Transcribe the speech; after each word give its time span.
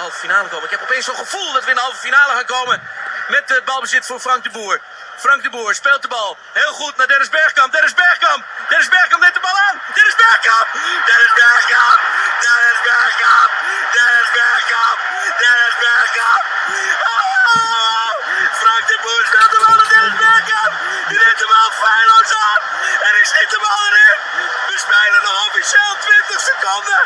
halve 0.00 0.18
finale 0.18 0.48
komen. 0.48 0.64
Ik 0.64 0.70
heb 0.70 0.82
opeens 0.82 1.04
zo'n 1.04 1.24
gevoel 1.24 1.52
dat 1.52 1.64
we 1.64 1.70
in 1.70 1.76
de 1.76 1.86
halve 1.88 2.06
finale 2.08 2.32
gaan 2.32 2.50
komen. 2.56 2.76
Met 3.28 3.48
het 3.48 3.64
balbezit 3.64 4.06
voor 4.06 4.20
Frank 4.20 4.42
de 4.44 4.50
Boer. 4.50 4.80
Frank 5.16 5.42
de 5.42 5.50
Boer 5.50 5.74
speelt 5.74 6.02
de 6.02 6.08
bal. 6.08 6.36
Heel 6.52 6.72
goed 6.72 6.96
naar 6.96 7.06
Dennis 7.06 7.28
Bergkamp. 7.28 7.72
Dennis 7.72 7.94
Bergkamp. 7.94 8.44
Dennis 8.68 8.88
Bergkamp 8.88 9.22
neemt 9.22 9.34
de 9.34 9.40
bal 9.40 9.58
aan. 9.66 9.76
Dennis 9.94 10.16
Bergkamp. 10.22 10.66
Dennis 11.08 11.32
Bergkamp. 11.40 11.98
Dennis 12.52 12.80
Bergkamp. 12.86 13.50
Dennis 13.96 14.30
Bergkamp. 14.36 14.98
Dennis 15.42 15.76
Bergkamp. 15.84 16.42
Oh! 17.14 18.10
Frank 18.62 18.84
de 18.90 18.98
Boer 19.02 19.24
speelt 19.30 19.50
de 19.54 19.60
bal 19.64 19.76
naar 19.80 19.90
Dennis 19.94 20.16
Bergkamp. 20.24 20.72
Die 21.08 21.18
neemt 21.24 21.38
de 21.44 21.48
bal 21.52 21.70
feilloos 21.82 22.32
aan. 22.48 22.60
En 23.06 23.14
is 23.22 23.32
niet 23.38 23.50
de 23.54 23.60
bal 23.64 23.80
erin. 23.88 24.16
We 24.70 24.76
spelen 24.86 25.22
nog 25.28 25.36
officieel 25.48 25.94
20 26.00 26.40
seconden. 26.50 27.00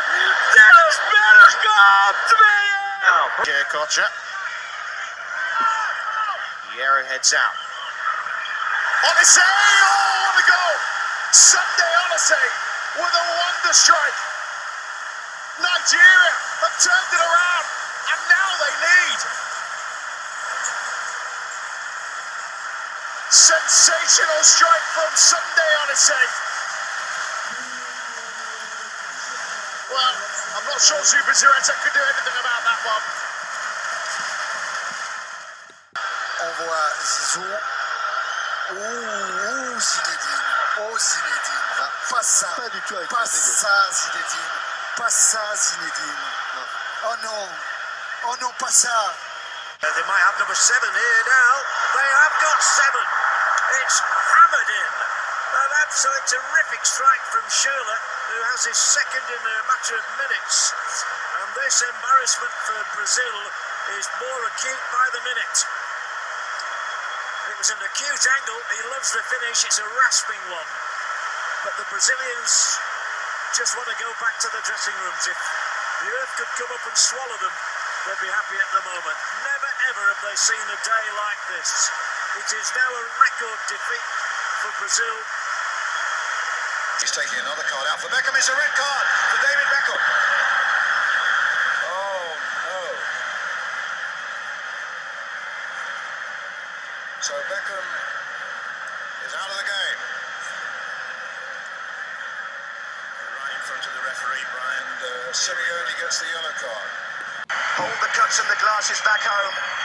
Dennis 0.55 0.97
Bergkamp. 1.11 2.15
2 2.27 2.74
Kocher. 3.69 4.09
The 6.73 6.81
arrow 6.81 7.05
heads 7.05 7.33
out. 7.37 7.53
Oliseh! 9.05 9.45
Oh, 9.45 10.25
what 10.25 10.41
a 10.41 10.45
goal! 10.49 10.75
Sunday 11.31 11.91
Oliseh 12.09 12.49
with 12.97 13.13
a 13.13 13.25
wonder 13.37 13.73
strike. 13.77 14.19
Nigeria 15.61 16.33
have 16.65 16.75
turned 16.81 17.11
it 17.13 17.21
around 17.21 17.65
and 18.09 18.19
now 18.25 18.49
they 18.57 18.73
lead. 18.73 19.19
Sensational 23.29 24.41
strike 24.41 24.85
from 24.97 25.11
Sunday 25.13 25.71
Oliseh. 25.85 26.27
Well, 29.93 30.15
I'm 30.57 30.64
not 30.75 30.83
sure 30.83 30.99
Zubizarreta 31.07 31.71
could 31.87 31.95
do 31.95 32.03
anything 32.03 32.35
about 32.35 32.61
that 32.67 32.79
one. 32.83 33.05
On 36.43 36.51
voit 36.59 36.91
Zizou. 36.99 37.47
Ouh, 38.75 38.83
ouh, 38.83 39.79
Zinedine. 39.79 40.43
Oh, 40.83 40.97
Zinedine. 40.99 41.63
Pas 42.11 42.23
ça. 42.27 42.47
Pas 42.59 42.67
du 42.67 42.81
tout 42.91 42.95
avec 42.97 43.07
Pas 43.07 43.23
ça, 43.23 43.71
Zinedine. 43.87 44.51
Pas 44.97 45.09
ça, 45.09 45.55
Zinedine. 45.55 46.27
Oh 47.07 47.15
non. 47.23 47.47
Oh 48.27 48.35
non, 48.41 48.51
pas 48.59 48.71
ça. 48.71 49.15
Uh, 49.79 49.87
they 49.95 50.03
might 50.11 50.23
have 50.27 50.35
number 50.39 50.55
seven 50.55 50.91
here 50.91 51.23
now. 51.23 51.53
They 51.95 52.09
have 52.19 52.35
got 52.43 52.59
seven. 52.59 53.05
It's 53.79 54.03
hammered 54.03 54.71
in. 54.75 54.93
An 55.55 55.71
absolute 55.87 56.25
terrific 56.27 56.83
strike 56.83 57.23
from 57.31 57.47
Schürrle, 57.47 57.95
who 58.25 58.39
has 58.49 58.65
his 58.65 58.77
second 58.77 59.25
in 59.29 59.41
a 59.41 59.57
matter 59.69 59.95
of 59.97 60.05
minutes. 60.17 60.73
And 61.41 61.47
this 61.61 61.85
embarrassment 61.85 62.53
for 62.65 62.79
Brazil 62.97 63.37
is 63.99 64.05
more 64.17 64.41
acute 64.49 64.83
by 64.89 65.05
the 65.13 65.21
minute. 65.29 65.57
It 67.53 67.55
was 67.61 67.69
an 67.69 67.81
acute 67.85 68.25
angle. 68.41 68.59
He 68.73 68.81
loves 68.89 69.13
the 69.13 69.21
finish. 69.29 69.61
It's 69.69 69.77
a 69.77 69.87
rasping 70.01 70.41
one. 70.49 70.69
But 71.61 71.77
the 71.77 71.87
Brazilians 71.93 72.53
just 73.53 73.77
want 73.77 73.87
to 73.87 73.97
go 74.01 74.09
back 74.17 74.35
to 74.41 74.49
the 74.49 74.61
dressing 74.65 74.97
rooms. 75.05 75.23
If 75.29 75.39
the 76.01 76.09
earth 76.09 76.33
could 76.41 76.51
come 76.57 76.71
up 76.73 76.83
and 76.89 76.97
swallow 76.97 77.37
them, 77.37 77.55
they'd 78.09 78.23
be 78.25 78.31
happy 78.33 78.57
at 78.57 78.69
the 78.73 78.83
moment. 78.83 79.17
Never 79.45 79.71
ever 79.93 80.03
have 80.09 80.21
they 80.25 80.37
seen 80.37 80.65
a 80.65 80.79
day 80.81 81.05
like 81.13 81.41
this. 81.53 81.69
It 82.41 82.49
is 82.51 82.67
now 82.73 82.89
a 82.89 83.03
record 83.21 83.59
defeat 83.69 84.07
for 84.65 84.71
Brazil. 84.81 85.15
He's 87.05 87.13
taking 87.13 87.37
another 87.37 87.61
card 87.69 87.85
out 87.93 88.01
for 88.01 88.09
Beckham. 88.09 88.33
It's 88.33 88.49
a 88.49 88.57
red 88.57 88.73
card 88.73 89.05
for 89.29 89.37
David 89.37 89.67
Beckham. 89.69 90.01
Oh 91.85 92.25
no. 92.65 92.81
So 97.21 97.37
Beckham 97.45 97.85
is 99.21 99.37
out 99.37 99.49
of 99.53 99.57
the 99.61 99.67
game. 99.69 99.99
Right 103.21 103.53
in 103.53 103.61
front 103.69 103.85
of 103.85 103.93
the 103.93 104.01
referee, 104.01 104.45
Brian 104.49 104.89
uh, 105.05 105.29
Simeone 105.29 105.93
gets 106.01 106.17
the 106.25 106.29
yellow 106.33 106.57
card. 106.57 106.89
Hold 107.85 107.97
the 108.01 108.09
cuts 108.17 108.41
and 108.41 108.49
the 108.49 108.57
glasses 108.57 108.97
back 109.05 109.21
home. 109.21 109.84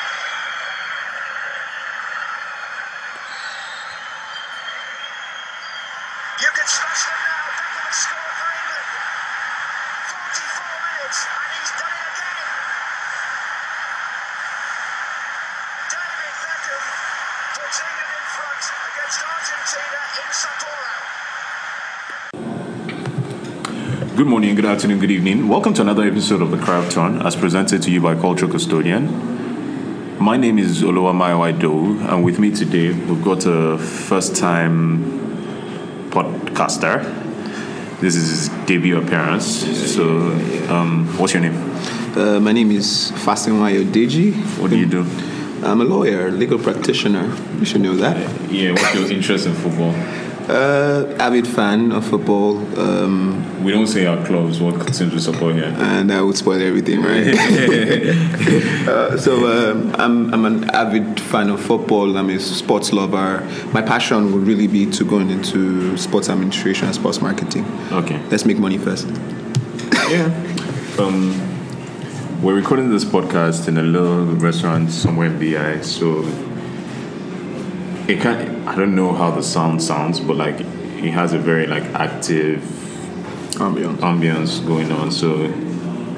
You 6.61 6.67
can 6.67 6.77
smash 6.77 7.09
them 7.09 7.17
now. 7.25 7.57
Beckham 7.57 7.89
has 7.89 7.97
scored 8.05 8.37
for 8.37 8.53
England. 8.61 8.93
44 10.13 10.77
minutes, 10.85 11.25
and 11.25 11.49
he's 11.57 11.73
done 11.81 11.89
it 11.89 12.05
again. 12.13 12.45
David 15.89 16.37
Beckham 16.45 16.85
puts 17.57 17.81
England 17.81 18.13
in 18.13 18.25
front 18.37 18.61
against 18.93 19.25
Argentina 19.25 20.05
in 20.21 20.29
Sapporo. 20.37 21.01
Good 24.19 24.29
morning, 24.29 24.53
good 24.55 24.67
afternoon, 24.67 24.99
good 25.01 25.13
evening. 25.13 25.49
Welcome 25.49 25.73
to 25.73 25.81
another 25.81 26.03
episode 26.05 26.43
of 26.43 26.51
the 26.51 26.59
Cruijff 26.59 26.91
Turn, 26.93 27.23
as 27.23 27.37
presented 27.37 27.81
to 27.85 27.91
you 27.91 28.03
by 28.03 28.15
Culture 28.15 28.49
Custodian. 28.49 29.09
My 30.21 30.37
name 30.37 30.59
is 30.59 30.83
Oluwamayo 30.83 31.41
Aido, 31.51 31.99
and 32.13 32.23
with 32.23 32.39
me 32.39 32.51
today 32.51 32.93
we've 32.93 33.25
got 33.25 33.47
a 33.47 33.79
first-time 33.79 35.20
podcaster. 36.61 37.03
This 38.01 38.17
is 38.17 38.31
his 38.31 38.49
debut 38.67 38.99
appearance. 38.99 39.47
So, 39.95 40.05
um, 40.69 41.07
what's 41.19 41.35
your 41.35 41.43
name? 41.43 41.57
Uh, 42.17 42.41
my 42.41 42.53
name 42.53 42.71
is 42.71 43.13
Fasinwayo 43.15 43.85
Deji. 43.85 44.35
What 44.59 44.71
do 44.71 44.79
you 44.79 44.87
do? 44.87 45.07
I'm 45.63 45.81
a 45.81 45.85
lawyer, 45.85 46.31
legal 46.31 46.59
practitioner. 46.59 47.35
You 47.59 47.67
should 47.67 47.83
know 47.83 47.95
that. 47.97 48.17
Yeah, 48.51 48.73
what's 48.73 48.95
your 48.95 49.11
interest 49.11 49.47
in 49.47 49.55
football? 49.55 49.93
Uh, 50.51 51.15
avid 51.21 51.47
fan 51.47 51.93
of 51.93 52.05
football, 52.05 52.59
um, 52.77 53.63
We 53.63 53.71
don't 53.71 53.87
say 53.87 54.05
our 54.07 54.25
clubs. 54.27 54.59
What 54.61 54.85
teams 54.93 55.13
we 55.15 55.21
support 55.21 55.55
here? 55.55 55.73
and 55.79 56.11
that 56.11 56.23
would 56.23 56.37
spoil 56.37 56.61
everything, 56.61 57.03
right? 57.03 57.29
uh, 58.89 59.17
so 59.17 59.33
um, 59.47 59.95
I'm, 59.95 60.35
I'm 60.35 60.45
an 60.45 60.69
avid 60.71 61.21
fan 61.21 61.51
of 61.51 61.61
football. 61.61 62.17
I'm 62.17 62.31
a 62.31 62.41
sports 62.41 62.93
lover. 62.93 63.47
My 63.73 63.81
passion 63.81 64.33
would 64.33 64.45
really 64.45 64.67
be 64.67 64.91
to 64.91 65.05
going 65.05 65.31
into 65.31 65.97
sports 65.97 66.29
administration 66.29 66.87
and 66.87 66.97
sports 66.97 67.21
marketing. 67.21 67.65
Okay. 67.93 68.21
Let's 68.31 68.45
make 68.45 68.59
money 68.59 68.79
first. 68.79 69.07
Yeah. 70.09 70.33
Um, 70.99 72.43
we're 72.43 72.57
recording 72.57 72.91
this 72.91 73.05
podcast 73.05 73.69
in 73.69 73.79
a 73.79 73.83
little 73.83 74.25
restaurant 74.25 74.91
somewhere 74.91 75.29
in 75.29 75.39
BI, 75.39 75.81
so 75.83 76.23
it 78.11 78.21
can 78.21 78.67
I 78.67 78.75
don't 78.75 78.95
know 78.95 79.13
how 79.13 79.31
the 79.31 79.43
sound 79.43 79.83
sounds, 79.83 80.21
but 80.21 80.37
like 80.37 80.61
it 80.61 81.13
has 81.13 81.33
a 81.33 81.39
very 81.39 81.67
like 81.67 81.85
active 81.95 82.61
Ambiance. 83.53 83.99
ambience 83.99 84.67
going 84.67 84.91
on. 84.91 85.11
So 85.13 85.53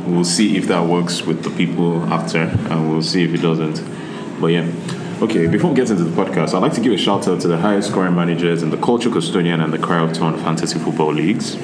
we'll 0.07 0.25
see 0.25 0.57
if 0.57 0.69
that 0.69 0.87
works 0.87 1.23
with 1.23 1.43
the 1.43 1.51
people 1.51 2.03
after, 2.13 2.39
and 2.39 2.91
we'll 2.91 3.03
see 3.03 3.25
if 3.25 3.35
it 3.35 3.43
doesn't. 3.43 3.83
But 4.41 4.49
yeah. 4.49 4.71
Okay, 5.21 5.47
before 5.47 5.71
we 5.71 5.77
get 5.77 5.89
into 5.89 6.03
the 6.03 6.25
podcast, 6.25 6.53
I'd 6.53 6.63
like 6.63 6.73
to 6.75 6.81
give 6.81 6.93
a 6.93 6.99
shout 6.99 7.29
out 7.29 7.41
to 7.43 7.49
the 7.49 7.57
highest 7.57 7.91
scoring 7.91 8.17
managers 8.17 8.65
in 8.65 8.71
the 8.71 8.77
Culture 8.77 9.09
Custodian 9.09 9.61
and 9.61 9.73
the 9.73 9.79
Cruijff 9.79 10.17
Turn 10.17 10.37
Fantasy 10.39 10.81
Football 10.81 11.13
Leagues. 11.13 11.57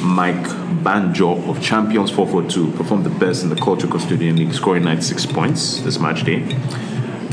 Mike 0.00 0.46
Banjo 0.84 1.32
of 1.50 1.60
Champions 1.60 2.12
442 2.12 2.76
performed 2.76 3.04
the 3.04 3.10
best 3.10 3.42
in 3.42 3.48
the 3.48 3.56
Culture 3.56 3.88
Custodian 3.88 4.36
League, 4.36 4.54
scoring 4.54 4.84
96 4.84 5.26
points 5.26 5.80
this 5.80 5.98
match 5.98 6.22
day. 6.22 6.44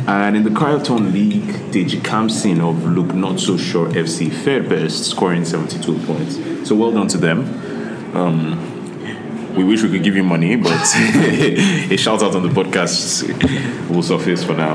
And 0.07 0.35
in 0.35 0.43
the 0.43 0.49
Cruijff 0.49 0.85
Turn 0.85 1.13
League, 1.13 1.43
Deji 1.71 2.01
Kamsin 2.01 2.59
of 2.59 2.83
Look 2.85 3.13
Not 3.13 3.39
So 3.39 3.55
Sure 3.55 3.87
FC 3.87 4.31
fared 4.31 4.67
best, 4.67 5.09
scoring 5.09 5.45
72 5.45 5.97
points. 6.05 6.67
So 6.67 6.75
well 6.75 6.91
done 6.91 7.07
to 7.07 7.17
them. 7.17 8.15
Um, 8.15 9.55
we 9.55 9.63
wish 9.63 9.81
we 9.81 9.89
could 9.89 10.03
give 10.03 10.15
you 10.15 10.23
money, 10.23 10.55
but 10.55 10.71
a 10.95 11.95
shout 11.95 12.21
out 12.21 12.35
on 12.35 12.43
the 12.43 12.49
podcast 12.49 13.89
will 13.89 14.03
suffice 14.03 14.43
for 14.43 14.53
now. 14.53 14.73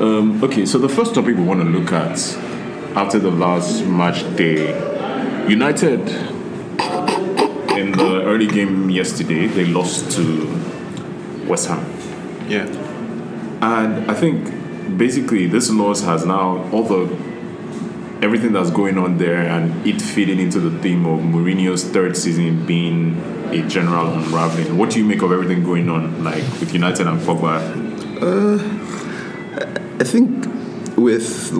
Um, 0.00 0.44
okay, 0.44 0.66
so 0.66 0.78
the 0.78 0.88
first 0.88 1.14
topic 1.14 1.36
we 1.36 1.42
want 1.42 1.60
to 1.60 1.66
look 1.66 1.92
at 1.92 2.18
after 2.94 3.18
the 3.18 3.30
last 3.30 3.84
match 3.84 4.20
day, 4.36 4.68
United 5.48 6.00
in 7.76 7.92
the 7.92 8.22
early 8.24 8.46
game 8.46 8.90
yesterday, 8.90 9.46
they 9.46 9.64
lost 9.64 10.12
to 10.12 10.46
West 11.46 11.68
Ham. 11.68 11.84
Yeah. 12.48 12.85
And 13.62 14.10
I 14.10 14.14
think 14.14 14.98
basically 14.98 15.46
this 15.46 15.70
loss 15.70 16.02
has 16.02 16.24
now 16.24 16.70
all 16.70 16.82
the 16.82 17.06
everything 18.22 18.52
that's 18.52 18.70
going 18.70 18.96
on 18.98 19.18
there 19.18 19.42
and 19.42 19.86
it 19.86 20.00
feeding 20.00 20.40
into 20.40 20.58
the 20.58 20.78
theme 20.82 21.04
of 21.04 21.20
Mourinho's 21.20 21.84
third 21.84 22.16
season 22.16 22.64
being 22.64 23.14
a 23.50 23.66
general 23.68 24.12
unraveling. 24.12 24.76
What 24.76 24.90
do 24.90 24.98
you 24.98 25.04
make 25.04 25.22
of 25.22 25.32
everything 25.32 25.62
going 25.62 25.88
on, 25.88 26.24
like 26.24 26.42
with 26.60 26.72
United 26.72 27.06
and 27.06 27.20
Pogba? 27.20 27.60
Uh, 28.22 28.58
I 30.00 30.04
think 30.04 30.46
with 30.96 31.52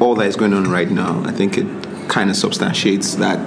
all 0.00 0.14
that 0.16 0.26
is 0.26 0.36
going 0.36 0.52
on 0.52 0.70
right 0.70 0.90
now, 0.90 1.22
I 1.24 1.32
think 1.32 1.58
it 1.58 1.66
kind 2.08 2.30
of 2.30 2.36
substantiates 2.36 3.14
that 3.16 3.38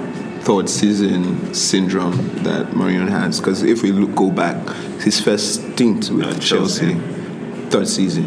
third 0.42 0.68
season 0.68 1.54
syndrome 1.54 2.16
that 2.42 2.66
Mourinho 2.68 3.08
has. 3.08 3.38
Because 3.38 3.62
if 3.62 3.82
we 3.82 3.92
look, 3.92 4.14
go 4.14 4.30
back, 4.30 4.56
his 5.00 5.20
first 5.20 5.54
stint 5.54 6.10
with 6.10 6.40
Chelsea, 6.40 6.94
Chelsea. 6.94 7.17
Third 7.70 7.88
season. 7.88 8.24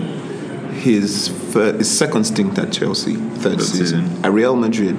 His, 0.74 1.28
fir- 1.54 1.78
his 1.78 1.96
second 1.96 2.24
stint 2.24 2.58
at 2.58 2.72
Chelsea, 2.72 3.16
third, 3.16 3.58
Third 3.60 3.62
season. 3.62 4.06
season. 4.08 4.26
At 4.26 4.32
Real 4.32 4.56
Madrid, 4.56 4.98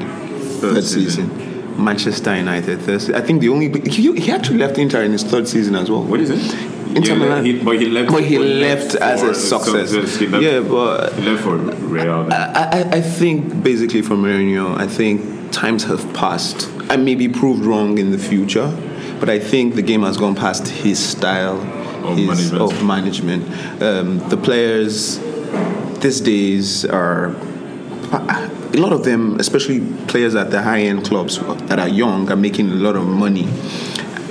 third, 0.61 0.85
season. 0.85 1.31
season. 1.31 1.85
Manchester 1.85 2.37
United, 2.37 2.81
third 2.83 3.01
season. 3.01 3.15
I 3.17 3.21
think 3.23 3.41
the 3.41 3.49
only 3.49 3.69
he, 3.91 4.13
he 4.21 4.31
actually 4.31 4.59
left 4.59 4.79
Inter 4.79 5.03
in 5.03 5.13
his 5.13 5.25
third 5.25 5.49
season 5.49 5.75
as 5.75 5.91
well. 5.91 6.05
What 6.05 6.21
is 6.21 6.31
it? 6.31 6.39
Inter 6.97 7.13
Yeah, 7.15 7.19
Milan. 7.19 7.45
he- 7.47 7.59
but 7.63 7.81
he 7.81 7.87
left. 7.87 8.13
But 8.13 8.23
he 8.25 8.37
but 8.37 8.47
left 8.47 8.95
as 8.97 9.23
a 9.23 9.35
success. 9.35 9.91
He 10.19 10.27
left, 10.27 10.45
Yeah, 10.45 10.61
but 10.61 11.15
he 11.15 11.23
left 11.23 11.43
for 11.43 11.57
Real. 11.57 12.29
I, 12.31 12.37
I, 12.37 12.97
I 12.99 13.01
think 13.01 13.63
basically 13.63 14.03
for 14.03 14.15
Mourinho, 14.15 14.77
I 14.77 14.87
think 14.87 15.51
times 15.53 15.85
have 15.85 16.13
passed. 16.13 16.69
I 16.91 16.97
may 16.97 17.15
be 17.15 17.29
proved 17.29 17.65
wrong 17.65 17.97
in 17.99 18.11
the 18.13 18.19
future, 18.19 18.69
but 19.19 19.31
I 19.31 19.39
think 19.39 19.75
the 19.75 19.83
game 19.83 20.03
has 20.03 20.19
gone 20.19 20.35
past 20.35 20.69
his 20.69 20.99
style 21.03 21.57
Of 22.05 22.17
his, 22.17 22.27
management. 22.27 22.63
of 22.63 22.85
management. 22.85 23.83
Um, 23.83 24.19
the 24.29 24.37
players 24.37 25.19
these 26.01 26.21
days 26.21 26.85
are 26.85 27.27
a 28.13 28.77
lot 28.77 28.93
of 28.93 29.05
them, 29.05 29.39
especially 29.41 29.81
players 30.07 30.35
at 30.35 30.51
the 30.51 30.63
high 30.63 30.81
end 30.81 31.05
clubs 31.05 31.39
that 31.69 31.79
are 31.79 31.89
young, 31.89 32.31
are 32.31 32.37
making 32.37 32.71
a 32.71 32.75
lot 32.75 32.97
of 32.97 33.07
money. 33.07 33.49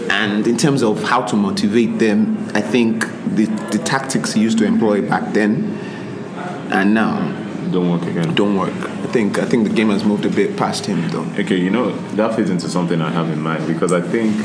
And 0.10 0.46
in 0.46 0.58
terms 0.58 0.84
of 0.84 1.02
how 1.04 1.22
to 1.24 1.36
motivate 1.36 2.00
them, 2.00 2.50
I 2.54 2.62
think 2.62 3.06
the, 3.36 3.46
the 3.72 3.78
tactics 3.84 4.34
he 4.34 4.42
used 4.42 4.58
to 4.58 4.66
employ 4.66 5.02
back 5.08 5.34
then 5.34 5.78
and 6.72 6.94
now 6.94 7.20
Don't 7.72 7.90
work 7.92 8.04
again. 8.04 8.34
don't 8.36 8.58
work. 8.58 8.74
I 8.74 9.08
think 9.14 9.40
I 9.40 9.46
think 9.46 9.68
the 9.68 9.74
game 9.74 9.90
has 9.90 10.04
moved 10.04 10.26
a 10.26 10.30
bit 10.30 10.58
past 10.58 10.86
him 10.86 11.08
though. 11.10 11.26
Okay, 11.40 11.58
you 11.58 11.70
know 11.70 11.92
that 12.16 12.36
fits 12.36 12.50
into 12.50 12.68
something 12.70 13.02
I 13.02 13.10
have 13.12 13.30
in 13.30 13.42
mind 13.42 13.68
because 13.68 13.94
I 13.94 14.02
think 14.02 14.36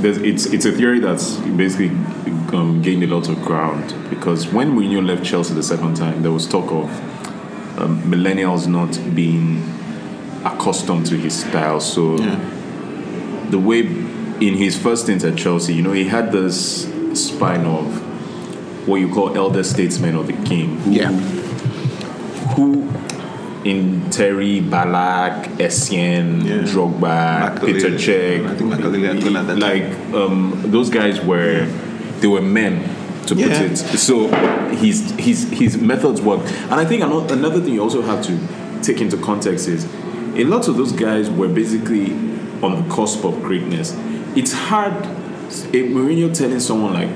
there's 0.00 0.18
it's 0.18 0.46
it's 0.46 0.64
a 0.64 0.72
theory 0.72 1.00
that's 1.00 1.36
basically 1.36 1.88
um, 2.56 2.80
gained 2.82 3.02
a 3.02 3.06
lot 3.06 3.28
of 3.28 3.42
ground 3.42 3.94
because 4.10 4.46
when 4.52 4.72
Mourinho 4.72 5.04
left 5.04 5.24
Chelsea 5.24 5.54
the 5.54 5.62
second 5.62 5.96
time, 5.96 6.22
there 6.22 6.32
was 6.32 6.46
talk 6.46 6.70
of 6.70 6.88
um, 7.78 8.02
millennials 8.02 8.66
not 8.66 8.92
being 9.14 9.62
accustomed 10.44 11.06
to 11.06 11.16
his 11.16 11.40
style. 11.40 11.80
So 11.80 12.16
the 13.50 13.58
way 13.58 13.80
in 13.80 14.54
his 14.54 14.76
first 14.78 15.04
stint 15.04 15.24
at 15.24 15.36
Chelsea, 15.36 15.74
you 15.74 15.82
know, 15.82 15.92
he 15.92 16.04
had 16.04 16.30
this 16.32 16.84
spine 17.14 17.64
of 17.66 17.86
what 18.86 18.96
you 18.96 19.12
call 19.12 19.36
elder 19.36 19.62
statesmen 19.64 20.14
of 20.14 20.26
the 20.28 20.32
game 20.32 20.78
who 20.78 20.92
Yeah. 20.92 21.10
who 22.54 22.88
in 23.64 24.08
Terry, 24.10 24.60
Ballack, 24.60 25.44
Essien, 25.58 26.44
Yeah. 26.44 26.58
Drogba, 26.62 27.56
Makelele. 27.56 27.66
Peter 27.66 27.90
Cech, 27.90 28.46
I 28.46 28.54
think 28.56 28.72
Makelele 28.72 29.14
had 29.14 29.22
gone 29.22 29.36
at 29.36 29.46
that 29.48 29.58
like 29.58 29.84
um, 30.14 30.62
those 30.66 30.90
guys 30.90 31.20
were 31.20 31.66
they 32.20 32.28
were 32.28 32.40
men 32.42 32.82
to 33.26 33.34
put 33.34 33.50
it. 33.50 33.76
So 33.76 34.28
his 34.70 35.10
his 35.18 35.50
his 35.50 35.76
methods 35.76 36.20
worked, 36.20 36.50
and 36.52 36.74
I 36.74 36.84
think 36.84 37.02
another 37.02 37.60
thing 37.60 37.74
you 37.74 37.82
also 37.82 38.02
have 38.02 38.24
to 38.26 38.38
take 38.82 39.00
into 39.00 39.16
context 39.18 39.68
is 39.68 39.84
a 40.36 40.44
lot 40.44 40.68
of 40.68 40.76
those 40.76 40.92
guys 40.92 41.28
were 41.30 41.48
basically 41.48 42.12
on 42.62 42.88
the 42.88 42.94
cusp 42.94 43.24
of 43.24 43.42
greatness. 43.42 43.94
It's 44.36 44.52
hard. 44.52 44.92
A 44.94 45.80
Mourinho 45.88 46.32
telling 46.36 46.60
someone 46.60 46.92
like 46.92 47.08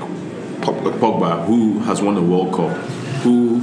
Pogba. 0.61 0.97
Pogba, 0.99 1.45
who 1.45 1.79
has 1.79 2.01
won 2.01 2.15
the 2.15 2.21
World 2.21 2.53
Cup, 2.53 2.75
who 3.23 3.59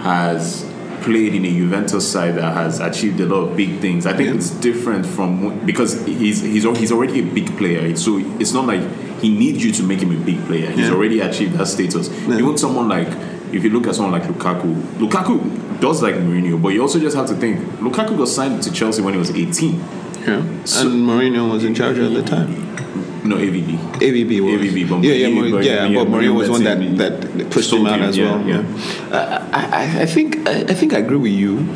has 0.00 0.64
played 1.04 1.34
in 1.34 1.44
a 1.44 1.50
Juventus 1.50 2.10
side 2.10 2.34
that 2.36 2.54
has 2.56 2.80
achieved 2.80 3.20
a 3.20 3.26
lot 3.26 3.48
of 3.50 3.56
big 3.56 3.78
things. 3.80 4.06
I 4.06 4.12
think 4.14 4.28
Yeah. 4.30 4.34
it's 4.36 4.50
different 4.50 5.04
from 5.06 5.60
because 5.66 6.04
he's 6.06 6.40
he's 6.42 6.64
he's 6.64 6.92
already 6.92 7.20
a 7.20 7.22
big 7.38 7.56
player. 7.58 7.94
So 7.96 8.18
it's 8.40 8.52
not 8.52 8.66
like 8.66 8.82
he 9.20 9.28
needs 9.36 9.64
you 9.64 9.72
to 9.72 9.82
make 9.82 10.00
him 10.00 10.12
a 10.12 10.20
big 10.24 10.44
player. 10.46 10.70
He's 10.70 10.88
Yeah. 10.88 10.94
already 10.94 11.20
achieved 11.20 11.54
that 11.58 11.66
status. 11.68 12.10
Yeah. 12.28 12.38
Even 12.38 12.56
someone 12.58 12.88
like 12.88 13.08
if 13.52 13.62
you 13.64 13.70
look 13.70 13.86
at 13.86 13.94
someone 13.94 14.12
like 14.18 14.24
Lukaku, 14.28 14.74
Lukaku 14.98 15.40
does 15.80 16.02
like 16.02 16.16
Mourinho, 16.16 16.60
but 16.60 16.70
you 16.70 16.80
also 16.82 16.98
just 16.98 17.16
have 17.16 17.26
to 17.26 17.34
think 17.34 17.60
Lukaku 17.80 18.16
got 18.16 18.28
signed 18.28 18.62
to 18.62 18.70
Chelsea 18.72 19.02
when 19.02 19.12
he 19.14 19.18
was 19.18 19.30
18. 19.30 19.80
Yeah. 20.26 20.42
So- 20.64 20.88
and 20.88 21.06
Mourinho 21.06 21.50
was 21.52 21.64
in 21.64 21.74
charge 21.74 21.98
at 21.98 22.12
the 22.14 22.22
time. 22.22 22.50
No, 23.24 23.36
AVB. 23.36 23.78
AVB 24.00 24.40
was. 24.40 24.60
AVB, 24.60 24.88
but 24.90 25.02
yeah, 25.02 25.12
yeah, 25.14 25.28
Mourinho- 25.28 25.50
Mourinho, 25.50 25.64
yeah, 25.64 25.86
yeah, 25.86 26.04
but 26.04 26.08
Mourinho 26.08 26.34
was 26.34 26.50
one 26.50 26.64
that, 26.64 26.78
that 26.98 27.50
pushed 27.50 27.72
him 27.72 27.86
out 27.86 27.98
him, 28.00 28.08
as 28.08 28.18
yeah, 28.18 28.36
well. 28.36 28.46
yeah. 28.46 29.16
Uh, 29.16 29.48
I, 29.50 29.62
I, 29.64 30.02
I 30.02 30.06
think 30.06 30.46
I, 30.46 30.60
I 30.60 30.74
think 30.74 30.92
I 30.92 30.98
agree 30.98 31.16
with 31.16 31.32
you, 31.32 31.66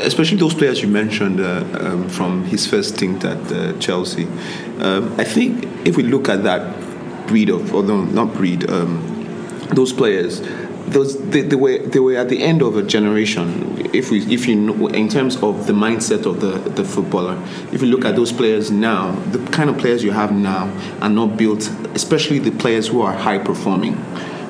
especially 0.00 0.36
those 0.38 0.54
players 0.54 0.82
you 0.82 0.88
mentioned 0.88 1.40
uh, 1.40 1.64
um, 1.78 2.08
from 2.08 2.44
his 2.44 2.66
first 2.66 2.96
stint 2.96 3.24
at 3.24 3.52
uh, 3.52 3.78
Chelsea. 3.78 4.24
Um, 4.80 5.14
I 5.18 5.24
think 5.24 5.64
if 5.86 5.96
we 5.96 6.02
look 6.02 6.28
at 6.28 6.42
that 6.42 6.76
breed 7.28 7.50
of, 7.50 7.72
although 7.72 8.04
not 8.04 8.34
breed, 8.34 8.68
um, 8.68 9.04
those 9.74 9.92
players. 9.92 10.40
Those 10.90 11.18
they, 11.30 11.42
they 11.42 11.56
were 11.56 11.78
they 11.78 11.98
were 12.00 12.16
at 12.16 12.28
the 12.28 12.42
end 12.42 12.62
of 12.62 12.76
a 12.76 12.82
generation. 12.82 13.46
If 13.94 14.10
we 14.10 14.20
if 14.32 14.46
you 14.48 14.56
know, 14.56 14.86
in 14.88 15.08
terms 15.08 15.36
of 15.42 15.66
the 15.66 15.72
mindset 15.72 16.26
of 16.26 16.40
the 16.40 16.58
the 16.70 16.84
footballer, 16.84 17.36
if 17.72 17.82
you 17.82 17.88
look 17.88 18.04
at 18.04 18.16
those 18.16 18.32
players 18.32 18.70
now, 18.70 19.12
the 19.32 19.38
kind 19.50 19.68
of 19.70 19.78
players 19.78 20.02
you 20.04 20.10
have 20.12 20.32
now 20.32 20.68
are 21.00 21.08
not 21.10 21.36
built, 21.36 21.68
especially 21.94 22.38
the 22.38 22.50
players 22.52 22.88
who 22.88 23.02
are 23.02 23.12
high 23.12 23.38
performing. 23.38 23.96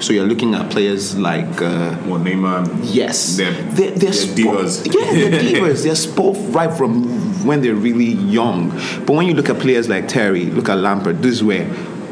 So 0.00 0.12
you're 0.12 0.26
looking 0.29 0.55
at 0.55 0.70
players 0.70 1.19
like 1.19 1.61
uh, 1.61 1.96
What 2.06 2.20
Neymar? 2.20 2.69
Yes, 2.85 3.37
They're- 3.37 3.50
they're, 3.73 3.90
they're 3.90 4.11
spo- 4.11 4.37
divas. 4.62 4.87
Yeah, 4.87 5.12
they're 5.12 5.40
divas. 5.61 5.82
they're 5.82 5.96
spoiled 5.96 6.55
right 6.55 6.73
from 6.73 7.05
when 7.44 7.62
they're 7.62 7.75
really 7.75 8.12
young. 8.31 8.70
But 9.05 9.14
when 9.17 9.26
you 9.26 9.35
look 9.35 9.49
at 9.49 9.58
players 9.58 9.88
like 9.88 10.06
Terry, 10.06 10.44
look 10.46 10.69
at 10.69 10.79
Lampard. 10.79 11.20
These 11.20 11.43
were 11.43 11.67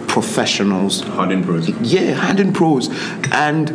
professionals. 0.09 1.03
Harden 1.03 1.45
Pros. 1.45 1.69
Yeah, 1.81 2.13
hand 2.15 2.41
in 2.41 2.53
pros, 2.53 2.89
and 3.31 3.71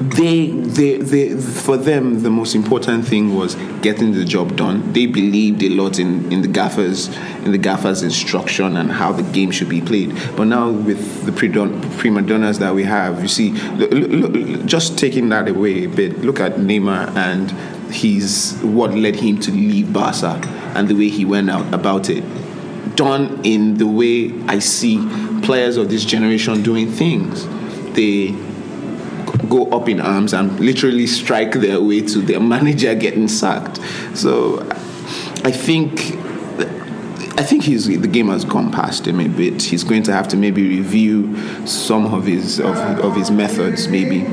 they, 0.00 0.48
they, 0.48 0.98
they, 0.98 1.34
for 1.34 1.76
them, 1.76 2.22
the 2.22 2.30
most 2.30 2.54
important 2.54 3.06
thing 3.06 3.34
was 3.34 3.54
getting 3.82 4.12
the 4.12 4.24
job 4.24 4.56
done. 4.56 4.92
They 4.92 5.06
believed 5.06 5.62
a 5.62 5.68
lot 5.68 5.98
in, 5.98 6.30
in 6.32 6.42
the 6.42 6.48
gaffers, 6.48 7.08
in 7.44 7.52
the 7.52 7.58
gaffers' 7.58 8.02
instruction 8.02 8.76
and 8.76 8.90
how 8.90 9.12
the 9.12 9.22
game 9.22 9.50
should 9.50 9.68
be 9.68 9.80
played. 9.80 10.10
But 10.36 10.44
now 10.44 10.70
with 10.70 11.24
the 11.24 11.32
prima 11.32 12.22
donnas 12.22 12.58
that 12.58 12.74
we 12.74 12.84
have, 12.84 13.22
you 13.22 13.28
see, 13.28 13.52
look, 13.52 13.90
look, 13.92 14.66
just 14.66 14.98
taking 14.98 15.28
that 15.30 15.48
away 15.48 15.84
a 15.84 15.88
bit. 15.88 16.18
Look 16.18 16.40
at 16.40 16.54
Neymar 16.54 17.14
and 17.16 17.50
he's 17.92 18.58
what 18.62 18.92
led 18.92 19.16
him 19.16 19.38
to 19.40 19.52
leave 19.52 19.92
Barca 19.92 20.40
and 20.74 20.88
the 20.88 20.94
way 20.94 21.08
he 21.08 21.24
went 21.24 21.48
out 21.48 21.72
about 21.72 22.10
it 22.10 22.24
done 22.96 23.40
in 23.44 23.76
the 23.76 23.86
way 23.86 24.32
I 24.46 24.58
see 24.58 24.98
players 25.42 25.76
of 25.76 25.90
this 25.90 26.04
generation 26.04 26.62
doing 26.62 26.90
things. 26.90 27.46
They 27.94 28.34
go 29.48 29.66
up 29.70 29.88
in 29.88 30.00
arms 30.00 30.32
and 30.32 30.58
literally 30.60 31.06
strike 31.06 31.52
their 31.52 31.80
way 31.80 32.00
to 32.02 32.18
their 32.20 32.40
manager 32.54 32.94
getting 32.94 33.28
sacked. 33.28 33.80
So 34.14 34.66
I 35.44 35.52
think 35.52 36.16
I 37.38 37.42
think 37.42 37.64
he's 37.64 37.86
the 37.86 38.08
game 38.08 38.28
has 38.28 38.46
gone 38.46 38.72
past 38.72 39.06
him 39.06 39.20
a 39.20 39.28
bit. 39.28 39.62
He's 39.62 39.84
going 39.84 40.02
to 40.04 40.12
have 40.12 40.26
to 40.28 40.36
maybe 40.36 40.66
review 40.68 41.36
some 41.66 42.06
of 42.06 42.24
his 42.24 42.58
of, 42.58 42.76
of 42.76 43.14
his 43.14 43.30
methods 43.30 43.88
maybe. 43.88 44.26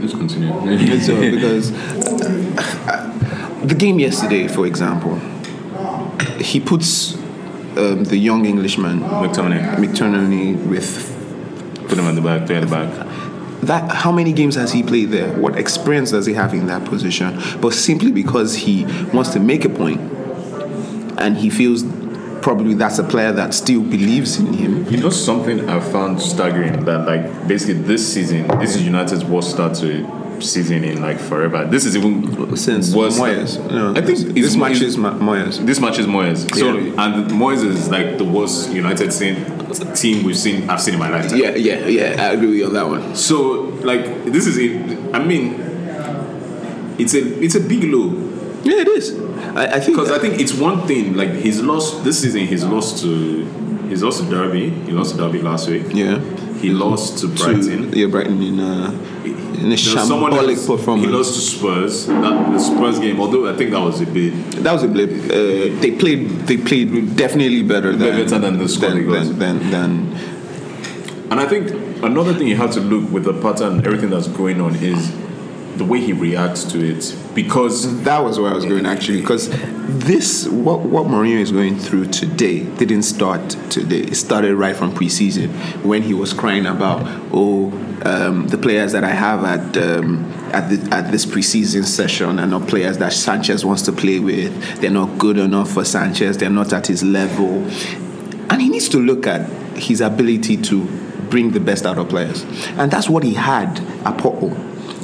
Let's 0.00 0.14
continue. 0.14 1.00
so 1.00 1.20
because 1.20 1.72
uh, 1.72 3.60
the 3.64 3.74
game 3.74 3.98
yesterday, 3.98 4.46
for 4.46 4.66
example, 4.66 5.16
he 6.38 6.60
puts 6.60 7.16
um, 7.76 8.04
the 8.04 8.16
young 8.16 8.46
Englishman 8.46 9.00
McTominay. 9.00 9.76
McTominay 9.76 10.64
with 10.68 11.15
Put 11.88 11.98
him 11.98 12.06
at 12.06 12.14
the 12.14 12.20
back, 12.20 12.46
three 12.46 12.56
at 12.56 12.60
the 12.60 12.66
back. 12.66 12.90
that. 13.62 13.90
How 13.90 14.12
many 14.12 14.32
games 14.32 14.54
has 14.56 14.72
he 14.72 14.82
played 14.82 15.10
there? 15.10 15.32
What 15.38 15.56
experience 15.56 16.10
does 16.10 16.26
he 16.26 16.34
have 16.34 16.54
in 16.54 16.66
that 16.66 16.84
position? 16.84 17.40
But 17.60 17.72
simply 17.72 18.12
because 18.12 18.54
he 18.54 18.84
wants 19.12 19.30
to 19.30 19.40
make 19.40 19.64
a 19.64 19.68
point, 19.68 20.00
and 21.18 21.36
he 21.36 21.50
feels 21.50 21.84
probably 22.42 22.74
that's 22.74 22.98
a 22.98 23.04
player 23.04 23.32
that 23.32 23.54
still 23.54 23.82
believes 23.82 24.38
in 24.38 24.52
him. 24.52 24.86
You 24.88 24.98
know 24.98 25.10
something 25.10 25.68
I 25.68 25.80
found 25.80 26.20
staggering 26.20 26.84
that 26.84 27.06
like 27.06 27.48
basically 27.48 27.82
this 27.82 28.12
season, 28.12 28.46
this 28.60 28.76
is 28.76 28.82
United's 28.84 29.24
worst 29.24 29.50
start 29.50 29.74
to 29.76 30.25
season 30.42 30.84
in 30.84 31.00
like 31.00 31.18
forever. 31.18 31.64
This 31.66 31.84
is 31.84 31.96
even 31.96 32.56
Since 32.56 32.94
worse. 32.94 33.18
Moyes, 33.18 33.58
no, 33.70 33.92
I 33.94 34.00
think 34.00 34.18
this 34.34 34.56
match 34.56 34.72
Moyes- 34.72 34.82
is 34.82 34.96
Moyes. 34.96 35.66
This 35.66 35.80
match 35.80 35.98
is 35.98 36.06
Moyes. 36.06 36.54
So 36.54 36.76
Yeah. 36.76 37.04
and 37.04 37.30
Moyes 37.30 37.64
is 37.64 37.88
like 37.88 38.18
the 38.18 38.24
worst 38.24 38.70
United 38.72 39.10
team 39.94 40.22
we've 40.24 40.36
seen 40.36 40.68
I've 40.70 40.80
seen 40.80 40.94
in 40.94 41.00
my 41.00 41.10
lifetime. 41.10 41.38
Yeah, 41.38 41.54
yeah, 41.54 41.86
yeah. 41.86 42.16
I 42.22 42.32
agree 42.32 42.48
with 42.48 42.56
you 42.58 42.66
on 42.66 42.74
that 42.74 42.86
one. 42.88 43.14
So 43.16 43.36
like 43.82 44.24
this 44.26 44.46
is 44.46 44.56
it. 44.58 45.14
I 45.14 45.22
mean 45.24 45.60
it's 46.98 47.14
a 47.14 47.42
it's 47.42 47.54
a 47.54 47.60
big 47.60 47.84
low 47.84 48.08
Yeah, 48.64 48.80
it 48.82 48.88
is. 48.88 49.14
I, 49.54 49.66
I 49.76 49.80
think 49.80 49.96
because 49.96 50.10
I 50.10 50.18
think 50.18 50.40
it's 50.40 50.54
one 50.54 50.86
thing 50.86 51.14
like 51.14 51.30
he's 51.34 51.60
lost 51.62 52.04
this 52.04 52.20
season 52.22 52.40
he's 52.46 52.64
lost 52.64 53.02
to 53.02 53.44
he's 53.88 54.02
lost 54.02 54.22
to 54.24 54.30
Derby 54.30 54.70
he 54.70 54.92
lost 54.92 55.12
to 55.12 55.18
Derby 55.18 55.40
last 55.42 55.68
week 55.68 55.84
yeah. 55.92 56.18
he 56.60 56.70
lost 56.70 57.18
to 57.18 57.28
Brighton 57.28 57.90
To, 57.92 57.98
yeah, 57.98 58.06
Brighton 58.06 58.42
in 58.42 58.60
uh, 58.60 58.90
in 59.58 59.66
a 59.66 59.68
There 59.68 59.76
shambolic 59.76 60.50
else- 60.56 60.66
performance. 60.66 61.06
He 61.06 61.12
lost 61.12 61.34
to 61.34 61.40
Spurs. 61.40 62.06
That, 62.06 62.52
the 62.52 62.58
Spurs 62.58 62.98
game, 62.98 63.20
although 63.20 63.48
I 63.48 63.56
think 63.56 63.70
that 63.72 63.80
was 63.80 64.00
a 64.00 64.06
bit. 64.06 64.32
That 64.62 64.72
was 64.72 64.82
a 64.84 64.88
blip. 64.88 65.10
Uh, 65.10 65.80
they 65.80 65.92
played. 65.92 66.28
They 66.46 66.56
played 66.56 67.16
definitely 67.16 67.62
better 67.62 67.92
than 67.94 68.24
Better 68.24 68.38
than 68.38 68.58
the 68.58 68.68
squad 68.68 68.92
than, 68.92 69.38
than, 69.38 69.38
than, 69.38 69.70
than 69.70 69.90
And 71.30 71.40
I 71.40 71.46
think 71.48 71.70
another 72.02 72.34
thing 72.34 72.46
you 72.48 72.56
have 72.56 72.72
to 72.74 72.80
look 72.80 73.10
with 73.10 73.24
the 73.24 73.34
pattern, 73.40 73.84
everything 73.86 74.10
that's 74.10 74.28
going 74.28 74.60
on, 74.60 74.74
is 74.76 75.10
the 75.76 75.84
way 75.84 76.00
he 76.00 76.12
reacts 76.12 76.64
to 76.64 76.84
it. 76.84 77.16
Because 77.34 78.02
That 78.04 78.22
was 78.22 78.38
where 78.38 78.50
I 78.50 78.54
was 78.54 78.64
going 78.64 78.86
actually, 78.86 79.20
because 79.20 79.48
this 79.86 80.46
what 80.48 80.80
what 80.80 81.06
Mourinho 81.06 81.40
is 81.40 81.52
going 81.52 81.78
through 81.78 82.06
today 82.06 82.64
didn't 82.76 83.02
start 83.02 83.50
today. 83.70 84.00
It 84.00 84.16
started 84.16 84.54
right 84.54 84.76
from 84.76 84.94
preseason 84.94 85.50
when 85.84 86.02
he 86.02 86.14
was 86.14 86.32
crying 86.32 86.66
about 86.66 87.02
oh 87.32 87.72
um, 88.04 88.46
the 88.48 88.58
players 88.58 88.92
that 88.92 89.04
I 89.04 89.10
have 89.10 89.44
at 89.44 89.76
um, 89.76 90.24
at 90.52 90.70
the, 90.70 90.94
at 90.94 91.10
this 91.10 91.26
preseason 91.26 91.84
session 91.84 92.38
are 92.38 92.46
not 92.46 92.68
players 92.68 92.98
that 92.98 93.12
Sanchez 93.12 93.64
wants 93.64 93.82
to 93.82 93.92
play 93.92 94.20
with. 94.20 94.80
They're 94.80 94.90
not 94.90 95.18
good 95.18 95.38
enough 95.38 95.72
for 95.72 95.84
Sanchez. 95.84 96.38
They're 96.38 96.50
not 96.50 96.72
at 96.72 96.86
his 96.86 97.02
level, 97.02 97.64
and 98.50 98.62
he 98.62 98.68
needs 98.68 98.88
to 98.90 98.98
look 98.98 99.26
at 99.26 99.48
his 99.76 100.00
ability 100.00 100.56
to 100.58 100.84
bring 101.28 101.50
the 101.50 101.60
best 101.60 101.84
out 101.84 101.98
of 101.98 102.08
players, 102.08 102.44
and 102.78 102.90
that's 102.90 103.08
what 103.08 103.24
he 103.24 103.34
had 103.34 103.80
at 104.06 104.18
Porto. 104.18 104.54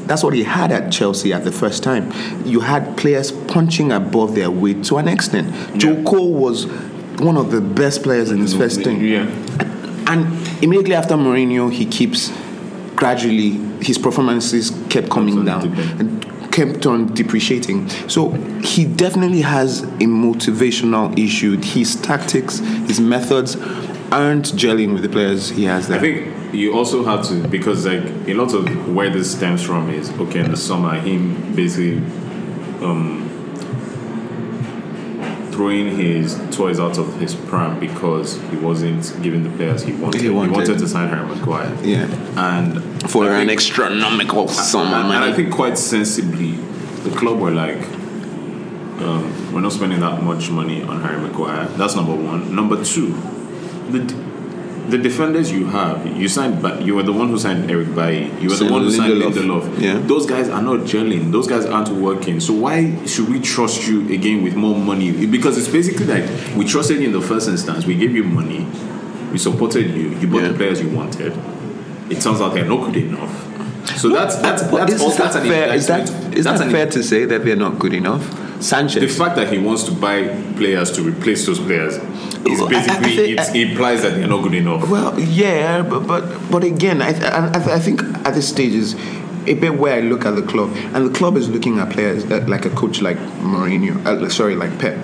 That's 0.06 0.22
what 0.22 0.34
he 0.34 0.44
had 0.44 0.72
at 0.72 0.92
Chelsea 0.92 1.32
at 1.32 1.44
the 1.44 1.52
first 1.52 1.82
time. 1.82 2.12
You 2.44 2.60
had 2.60 2.96
players 2.96 3.32
punching 3.32 3.92
above 3.92 4.34
their 4.34 4.50
weight 4.50 4.84
to 4.84 4.98
an 4.98 5.08
extent. 5.08 5.78
Joe 5.78 6.02
Cole 6.02 6.32
was 6.32 6.66
one 7.18 7.36
of 7.36 7.50
the 7.50 7.60
best 7.60 8.02
players 8.02 8.30
in 8.30 8.38
his 8.38 8.54
first 8.54 8.82
team. 8.82 9.04
Yeah. 9.04 9.26
And 10.08 10.26
immediately 10.62 10.94
after 10.94 11.14
Mourinho, 11.14 11.72
he 11.72 11.86
keeps 11.86 12.32
gradually 12.96 13.50
his 13.82 13.98
performances 13.98 14.70
kept 14.90 15.10
coming 15.10 15.44
down 15.44 15.72
and 15.98 16.52
kept 16.52 16.84
on 16.86 17.12
depreciating. 17.14 17.88
So 18.08 18.30
he 18.62 18.84
definitely 18.84 19.40
has 19.40 19.82
a 19.82 20.06
motivational 20.06 21.18
issue. 21.18 21.56
His 21.60 21.96
tactics, 21.96 22.58
his 22.58 23.00
methods 23.00 23.56
aren't 24.12 24.46
gelling 24.52 24.92
with 24.92 25.02
the 25.02 25.08
players 25.08 25.48
he 25.48 25.64
has 25.64 25.88
there. 25.88 25.98
I 25.98 26.00
think 26.00 26.41
you 26.52 26.74
also 26.74 27.02
have 27.04 27.26
to 27.28 27.46
because 27.48 27.86
like 27.86 28.04
a 28.28 28.34
lot 28.34 28.52
of 28.54 28.94
where 28.94 29.10
this 29.10 29.30
stems 29.32 29.62
from 29.62 29.88
is 29.90 30.10
okay 30.20 30.40
in 30.40 30.50
the 30.50 30.56
summer 30.56 30.94
him 31.00 31.54
basically 31.54 31.96
um 32.84 33.28
throwing 35.52 35.96
his 35.96 36.34
toys 36.50 36.80
out 36.80 36.96
of 36.98 37.14
his 37.20 37.34
pram 37.34 37.78
because 37.78 38.40
he 38.50 38.56
wasn't 38.56 39.12
giving 39.22 39.42
the 39.42 39.50
players 39.50 39.82
he 39.82 39.92
wanted. 39.92 40.20
He 40.22 40.30
wanted. 40.30 40.78
to 40.78 40.88
sign 40.88 41.08
Harry 41.10 41.26
Maguire. 41.26 41.76
Yeah. 41.82 42.04
And 42.36 43.10
for 43.10 43.24
I 43.26 43.40
an 43.42 43.48
think- 43.48 43.60
astronomical 43.60 44.48
sum 44.48 44.86
of 44.88 45.10
and 45.14 45.24
I 45.24 45.32
think 45.34 45.52
quite 45.52 45.76
sensibly, 45.76 46.52
the 47.04 47.10
club 47.16 47.38
were 47.38 47.50
like, 47.50 47.82
um, 49.02 49.52
we're 49.52 49.60
not 49.60 49.72
spending 49.72 50.00
that 50.00 50.22
much 50.22 50.48
money 50.50 50.82
on 50.84 51.02
Harry 51.02 51.20
Maguire. 51.20 51.66
That's 51.76 51.96
number 51.96 52.14
one. 52.14 52.54
Number 52.54 52.82
two, 52.82 53.08
the 53.90 54.00
the 54.88 54.98
defenders 54.98 55.50
you 55.52 55.66
have, 55.66 56.04
you 56.06 56.28
signed, 56.28 56.60
but 56.60 56.82
you 56.82 56.94
were 56.94 57.02
the 57.02 57.12
one 57.12 57.28
who 57.28 57.38
signed 57.38 57.70
Eric 57.70 57.94
Bailly. 57.94 58.26
You 58.40 58.48
were 58.48 58.56
the 58.56 58.56
Signed 58.56 58.70
one 58.70 58.82
who 58.82 58.90
signed 58.90 59.12
Lindelof. 59.14 59.32
Lindelof. 59.62 59.80
Yeah. 59.80 59.98
Those 60.00 60.26
guys 60.26 60.48
are 60.48 60.62
not 60.62 60.80
gelling. 60.80 61.30
Those 61.30 61.46
guys 61.46 61.64
aren't 61.66 61.88
working. 61.90 62.40
So 62.40 62.52
why 62.52 63.04
should 63.06 63.28
we 63.28 63.40
trust 63.40 63.86
you 63.86 64.12
again 64.12 64.42
with 64.42 64.54
more 64.56 64.76
money? 64.76 65.26
Because 65.26 65.56
it's 65.56 65.68
basically 65.68 66.06
like 66.06 66.56
we 66.56 66.64
trusted 66.64 66.98
you 67.00 67.06
in 67.06 67.12
the 67.12 67.20
first 67.22 67.48
instance. 67.48 67.86
We 67.86 67.94
gave 67.96 68.14
you 68.14 68.24
money. 68.24 68.66
We 69.30 69.38
supported 69.38 69.90
you. 69.94 70.10
You 70.18 70.26
bought 70.26 70.42
Yeah. 70.42 70.48
the 70.48 70.54
players 70.54 70.80
you 70.80 70.90
wanted. 70.90 71.32
It 72.10 72.20
turns 72.20 72.40
out 72.40 72.52
they're 72.54 72.64
not 72.66 72.92
good 72.92 72.96
enough. 73.04 73.48
So 73.98 74.08
that's 74.10 74.36
that's 74.36 74.62
that's 74.62 74.92
is, 74.94 75.02
also 75.02 75.24
that 75.24 75.32
fair? 75.42 75.74
Is 75.74 75.86
that, 75.86 76.06
That's 76.06 76.60
that 76.60 76.70
fair 76.70 76.86
to 76.90 77.02
say 77.02 77.24
that 77.24 77.44
they're 77.44 77.56
not 77.56 77.78
good 77.78 77.94
enough? 77.94 78.22
Sanchez. 78.62 79.00
The 79.00 79.08
fact 79.08 79.34
that 79.36 79.52
he 79.52 79.58
wants 79.58 79.82
to 79.84 79.92
buy 79.92 80.28
players 80.56 80.92
to 80.92 81.02
replace 81.02 81.46
those 81.46 81.58
players 81.58 81.96
is 82.46 82.60
Well, 82.60 82.68
I- 82.74 82.78
I 82.80 83.00
basically 83.00 83.36
think- 83.36 83.56
it 83.56 83.70
implies 83.70 84.02
that 84.02 84.14
they're 84.16 84.26
not 84.26 84.42
good 84.42 84.54
enough. 84.54 84.88
Well, 84.88 85.18
yeah, 85.18 85.82
but 85.82 86.06
but, 86.06 86.24
but 86.50 86.64
again, 86.64 87.00
I, 87.02 87.12
th- 87.12 87.24
I, 87.24 87.74
I 87.74 87.78
think 87.78 88.02
at 88.26 88.34
this 88.34 88.48
stage 88.48 88.74
is 88.74 88.94
a 89.46 89.54
bit 89.54 89.76
where 89.78 89.94
I 89.96 90.00
look 90.00 90.24
at 90.24 90.36
the 90.36 90.42
club, 90.42 90.70
and 90.94 91.06
the 91.08 91.12
club 91.18 91.36
is 91.36 91.48
looking 91.48 91.78
at 91.78 91.90
players 91.90 92.24
that, 92.26 92.48
like 92.48 92.64
a 92.64 92.70
coach 92.70 93.00
like 93.02 93.18
Mourinho, 93.42 94.04
uh, 94.06 94.28
sorry, 94.28 94.54
like 94.54 94.78
Pep. 94.78 94.96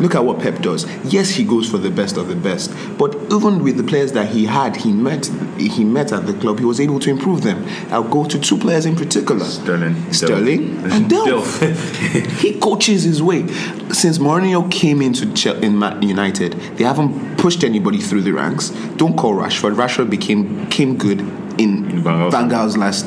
Look 0.00 0.14
at 0.14 0.24
what 0.24 0.40
Pep 0.40 0.60
does. 0.60 0.86
Yes, 1.04 1.30
he 1.30 1.44
goes 1.44 1.68
for 1.68 1.78
the 1.78 1.90
best 1.90 2.16
of 2.16 2.28
the 2.28 2.36
best, 2.36 2.72
but 2.98 3.14
even 3.32 3.62
with 3.62 3.76
the 3.76 3.82
players 3.82 4.12
that 4.12 4.28
he 4.28 4.46
had, 4.46 4.76
he 4.76 4.92
met 4.92 5.26
he 5.58 5.84
met 5.84 6.12
at 6.12 6.26
the 6.26 6.34
club, 6.34 6.58
he 6.60 6.64
was 6.64 6.80
able 6.80 7.00
to 7.00 7.10
improve 7.10 7.42
them. 7.42 7.66
I'll 7.90 8.04
go 8.04 8.24
to 8.24 8.38
two 8.38 8.58
players 8.58 8.86
in 8.86 8.94
particular: 8.94 9.44
Sterling. 9.44 10.12
Sterling 10.12 10.76
Delph. 10.76 10.92
and 10.92 11.10
Delph. 11.10 12.40
he 12.40 12.58
coaches 12.60 13.02
his 13.02 13.22
way. 13.22 13.46
Since 13.92 14.18
Mourinho 14.18 14.70
came 14.70 15.02
into 15.02 15.26
in 15.62 15.80
United, 16.02 16.52
they 16.76 16.84
haven't 16.84 17.38
pushed 17.38 17.64
anybody 17.64 17.98
through 17.98 18.22
the 18.22 18.32
ranks. 18.32 18.70
Don't 18.96 19.16
call 19.16 19.34
Rashford. 19.34 19.74
Rashford 19.74 20.10
became 20.10 20.66
came 20.68 20.96
good 20.96 21.20
in 21.58 21.90
In 21.90 22.02
Van 22.02 22.48
Gaal's- 22.48 22.76
last 22.76 23.04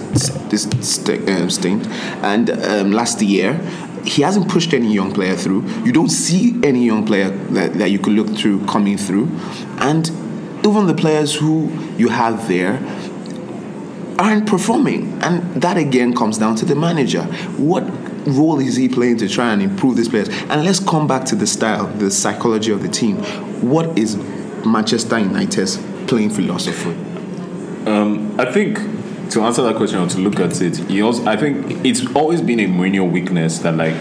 this 0.50 0.67
st- 0.81 1.29
um, 1.29 1.50
stint, 1.50 1.88
and 2.22 2.50
um, 2.50 2.91
last 2.91 3.22
year. 3.22 3.60
He 4.03 4.24
hasn't 4.24 4.50
pushed 4.50 4.74
any 4.74 4.91
young 4.91 5.12
player 5.12 5.36
through. 5.36 5.62
You 5.86 5.91
don't 5.91 6.10
see 6.10 6.60
any 6.63 6.84
young 6.88 7.05
player 7.05 7.29
that, 7.29 7.75
that 7.75 7.91
you 7.91 8.00
could 8.00 8.13
look 8.13 8.36
through 8.36 8.65
coming 8.65 8.98
through. 8.98 9.29
And 9.77 10.10
even 10.65 10.88
the 10.88 10.96
players 10.96 11.36
who 11.36 11.70
you 12.00 12.10
have 12.10 12.48
there 12.48 12.79
aren't 14.17 14.48
performing. 14.48 15.22
And 15.22 15.43
that 15.62 15.77
again 15.77 16.15
comes 16.15 16.39
down 16.39 16.55
to 16.55 16.65
the 16.65 16.74
manager. 16.74 17.22
What 17.58 17.84
role 18.27 18.60
is 18.60 18.75
he 18.75 18.89
playing 18.89 19.17
to 19.17 19.27
try 19.29 19.53
and 19.53 19.62
improve 19.62 19.98
these 19.98 20.10
players? 20.10 20.29
And 20.50 20.63
let's 20.63 20.79
come 20.79 21.05
back 21.08 21.24
to 21.25 21.36
the 21.36 21.46
style, 21.46 21.86
the 21.86 22.10
psychology 22.10 22.72
of 22.72 22.81
the 22.81 22.89
team. 22.89 23.17
What 23.62 24.00
is 24.00 24.17
Manchester 24.65 25.20
United's 25.20 25.77
playing 26.08 26.31
philosophy? 26.31 26.96
I 27.88 28.51
think 28.51 28.77
to 29.31 29.41
answer 29.41 29.61
that 29.63 29.75
question 29.75 30.00
or 30.00 30.07
to 30.09 30.17
look 30.19 30.39
at 30.39 30.61
it, 30.61 30.77
he 30.77 31.01
also 31.01 31.25
I 31.25 31.35
think 31.38 31.85
it's 31.85 32.05
always 32.15 32.41
been 32.41 32.59
a 32.59 32.67
Mourinho 32.67 33.09
weakness 33.09 33.59
that 33.59 33.75
like 33.75 33.95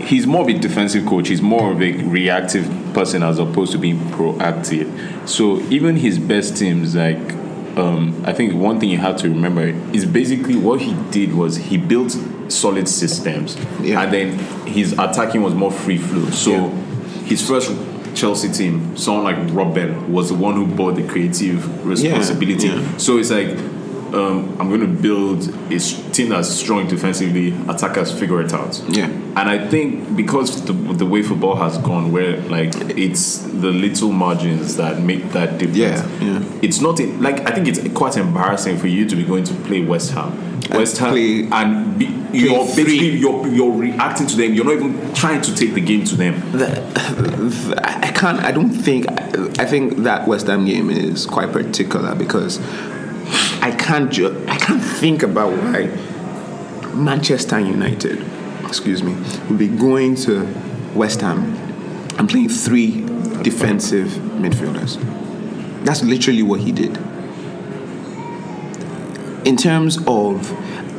he's 0.00 0.26
more 0.26 0.42
of 0.42 0.48
a 0.48 0.58
defensive 0.58 1.06
coach. 1.06 1.28
He's 1.28 1.42
more 1.42 1.72
of 1.72 1.80
a 1.80 1.92
reactive 2.04 2.66
person 2.94 3.22
as 3.22 3.38
opposed 3.38 3.72
to 3.72 3.78
being 3.78 3.98
proactive. 4.10 5.28
So 5.28 5.60
even 5.70 5.96
his 5.96 6.18
best 6.18 6.56
teams, 6.56 6.94
like 6.94 7.18
um, 7.76 8.22
I 8.26 8.32
think 8.34 8.54
one 8.54 8.78
thing 8.80 8.90
you 8.90 8.98
have 8.98 9.16
to 9.18 9.28
remember 9.28 9.68
is 9.94 10.04
basically 10.04 10.56
what 10.56 10.80
he 10.82 10.94
did 11.10 11.34
was 11.34 11.56
he 11.56 11.78
built 11.78 12.14
solid 12.48 12.86
systems, 12.86 13.56
Yeah. 13.80 14.02
and 14.02 14.12
then 14.12 14.38
his 14.66 14.92
attacking 14.92 15.42
was 15.42 15.54
more 15.54 15.70
free 15.72 15.96
flow. 15.96 16.28
So 16.30 16.50
Yeah. 16.50 16.70
his 17.24 17.46
first 17.46 17.70
Chelsea 18.14 18.50
team, 18.50 18.96
someone 18.96 19.24
like 19.24 19.36
Robben, 19.52 20.08
was 20.08 20.28
the 20.28 20.34
one 20.34 20.54
who 20.54 20.66
bought 20.66 20.96
the 20.96 21.06
creative 21.06 21.84
responsibility. 21.86 22.68
yeah. 22.68 22.96
So 22.98 23.18
it's 23.18 23.30
like 23.30 23.56
um, 24.14 24.60
I'm 24.60 24.68
going 24.68 24.80
to 24.80 25.02
build 25.02 25.48
a 25.70 25.78
team 26.12 26.28
that's 26.28 26.48
strong 26.48 26.86
defensively. 26.86 27.52
Attackers 27.68 28.12
figure 28.12 28.40
it 28.40 28.52
out. 28.52 28.82
Yeah. 28.88 29.06
And 29.06 29.38
I 29.38 29.66
think 29.68 30.16
because 30.16 30.64
the, 30.64 30.72
the 30.72 31.06
way 31.06 31.22
football 31.22 31.56
has 31.56 31.78
gone, 31.78 32.12
where 32.12 32.36
like 32.42 32.74
it's 32.98 33.38
the 33.38 33.70
little 33.70 34.12
margins 34.12 34.76
that 34.76 35.00
make 35.00 35.30
that 35.32 35.58
difference. 35.58 35.78
Yeah, 35.78 36.06
yeah. 36.20 36.44
It's 36.62 36.80
not 36.80 37.00
in, 37.00 37.22
like 37.22 37.48
I 37.48 37.54
think 37.54 37.68
it's 37.68 37.80
quite 37.96 38.16
embarrassing 38.16 38.78
for 38.78 38.88
you 38.88 39.08
to 39.08 39.16
be 39.16 39.24
going 39.24 39.44
to 39.44 39.54
play 39.54 39.82
West 39.82 40.10
Ham. 40.12 40.50
West 40.70 40.98
Ham 40.98 41.12
play- 41.12 41.48
and 41.50 41.98
be, 41.98 42.06
you're 42.32 42.64
basically 42.66 43.10
you're, 43.10 43.46
you're 43.48 43.72
reacting 43.72 44.26
to 44.26 44.36
them. 44.36 44.54
You're 44.54 44.64
not 44.64 44.74
even 44.74 45.14
trying 45.14 45.40
to 45.42 45.54
take 45.54 45.74
the 45.74 45.80
game 45.80 46.04
to 46.04 46.16
them. 46.16 46.42
I 46.54 48.12
can't. 48.14 48.40
I 48.40 48.52
don't 48.52 48.70
think. 48.70 49.06
I 49.58 49.66
think 49.66 49.98
that 49.98 50.26
West 50.28 50.46
Ham 50.46 50.64
game 50.64 50.90
is 50.90 51.26
quite 51.26 51.52
particular 51.52 52.14
because 52.14 52.58
I 53.62 53.70
can't. 53.70 54.10
Ju- 54.10 54.44
I 54.48 54.56
can't 54.56 54.82
think 54.82 55.22
about 55.22 55.52
why 55.52 55.86
Manchester 56.94 57.60
United, 57.60 58.22
excuse 58.66 59.02
me, 59.02 59.14
will 59.48 59.56
be 59.56 59.68
going 59.68 60.16
to 60.16 60.46
West 60.94 61.20
Ham 61.20 61.54
and 62.18 62.28
playing 62.28 62.48
three 62.50 63.00
defensive 63.42 64.08
midfielders. 64.42 64.98
That's 65.84 66.02
literally 66.02 66.42
what 66.42 66.60
he 66.60 66.72
did. 66.72 66.96
In 69.46 69.56
terms 69.56 69.98
of, 70.06 70.52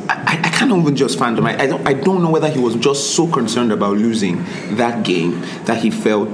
I, 0.10 0.39
I 0.43 0.50
can't 0.50 0.72
even 0.72 0.96
just 0.96 1.20
fandom. 1.20 1.46
I, 1.46 1.63
I 1.63 1.67
don't. 1.67 1.88
I 1.88 1.93
don't 1.93 2.24
know 2.24 2.29
whether 2.32 2.50
he 2.50 2.60
was 2.60 2.75
just 2.75 3.15
so 3.15 3.27
concerned 3.27 3.72
about 3.72 3.98
losing 3.98 4.43
that 4.75 5.03
game 5.05 5.41
that 5.65 5.82
he 5.82 5.91
felt 5.91 6.29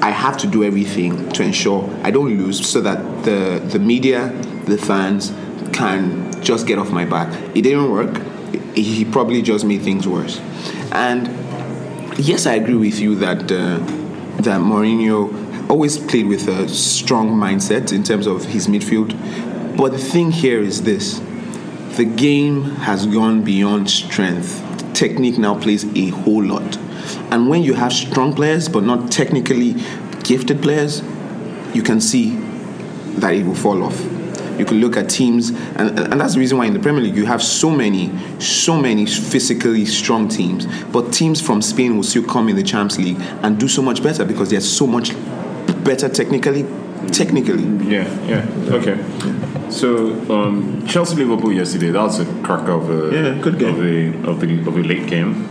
I 0.00 0.10
have 0.10 0.36
to 0.38 0.46
do 0.48 0.64
everything 0.64 1.28
to 1.30 1.42
ensure 1.44 1.88
I 2.02 2.10
don't 2.10 2.36
lose, 2.36 2.64
so 2.66 2.80
that 2.80 3.24
the 3.24 3.60
the 3.64 3.78
media, 3.78 4.28
the 4.64 4.78
fans, 4.78 5.32
can 5.72 6.42
just 6.42 6.66
get 6.66 6.78
off 6.78 6.90
my 6.90 7.04
back. 7.04 7.32
It 7.56 7.62
didn't 7.62 7.90
work. 7.90 8.20
He 8.74 9.04
probably 9.04 9.42
just 9.42 9.64
made 9.64 9.82
things 9.82 10.06
worse. 10.06 10.38
And 10.92 11.28
yes, 12.18 12.46
I 12.46 12.54
agree 12.54 12.74
with 12.74 12.98
you 12.98 13.14
that 13.16 13.50
uh, 13.50 13.78
that 14.42 14.60
Mourinho 14.60 15.70
always 15.70 15.98
played 15.98 16.26
with 16.26 16.48
a 16.48 16.68
strong 16.68 17.30
mindset 17.30 17.92
in 17.92 18.02
terms 18.02 18.26
of 18.26 18.44
his 18.44 18.68
midfield. 18.68 19.16
But 19.76 19.92
the 19.92 19.98
thing 19.98 20.30
here 20.30 20.60
is 20.60 20.82
this: 20.82 21.20
the 21.96 22.04
game 22.04 22.64
has 22.86 23.06
gone 23.06 23.42
beyond 23.42 23.90
strength. 23.90 24.60
Technique 24.94 25.38
now 25.38 25.58
plays 25.58 25.84
a 25.96 26.08
whole 26.10 26.44
lot. 26.44 26.76
And 27.30 27.48
when 27.48 27.62
you 27.62 27.74
have 27.74 27.92
strong 27.92 28.34
players 28.34 28.68
but 28.68 28.84
not 28.84 29.10
technically 29.10 29.74
gifted 30.22 30.62
players, 30.62 31.02
you 31.74 31.82
can 31.82 32.00
see 32.00 32.36
that 33.16 33.34
it 33.34 33.44
will 33.44 33.54
fall 33.54 33.82
off. 33.82 34.21
You 34.58 34.64
can 34.64 34.80
look 34.80 34.96
at 34.96 35.08
teams, 35.08 35.50
and, 35.76 35.98
and 35.98 36.20
that's 36.20 36.34
the 36.34 36.40
reason 36.40 36.58
why 36.58 36.66
in 36.66 36.72
the 36.74 36.78
Premier 36.80 37.02
League 37.02 37.16
you 37.16 37.26
have 37.26 37.42
so 37.42 37.70
many, 37.70 38.10
so 38.38 38.76
many 38.76 39.06
physically 39.06 39.84
strong 39.86 40.28
teams. 40.28 40.66
But 40.86 41.12
teams 41.12 41.40
from 41.40 41.62
Spain 41.62 41.96
will 41.96 42.02
still 42.04 42.24
come 42.24 42.48
in 42.48 42.56
the 42.56 42.62
Champions 42.62 42.98
League 42.98 43.20
and 43.42 43.58
do 43.58 43.68
so 43.68 43.82
much 43.82 44.02
better 44.02 44.24
because 44.24 44.50
they're 44.50 44.60
so 44.60 44.86
much 44.86 45.12
better 45.84 46.08
technically. 46.08 46.64
Technically, 47.10 47.64
Yeah, 47.90 48.06
yeah. 48.28 48.46
Okay. 48.74 48.96
So 49.70 50.12
um, 50.32 50.86
Chelsea 50.86 51.16
Liverpool 51.16 51.52
yesterday. 51.52 51.90
That 51.90 52.02
was 52.02 52.20
a 52.20 52.24
crack 52.42 52.68
of 52.68 52.88
a 52.90 53.12
Yeah, 53.14 53.42
good 53.42 53.58
game. 53.58 53.74
of 53.74 53.80
a 53.84 54.30
of 54.30 54.40
the 54.40 54.60
of 54.68 54.76
a 54.76 54.80
late 54.82 55.08
game. 55.08 55.48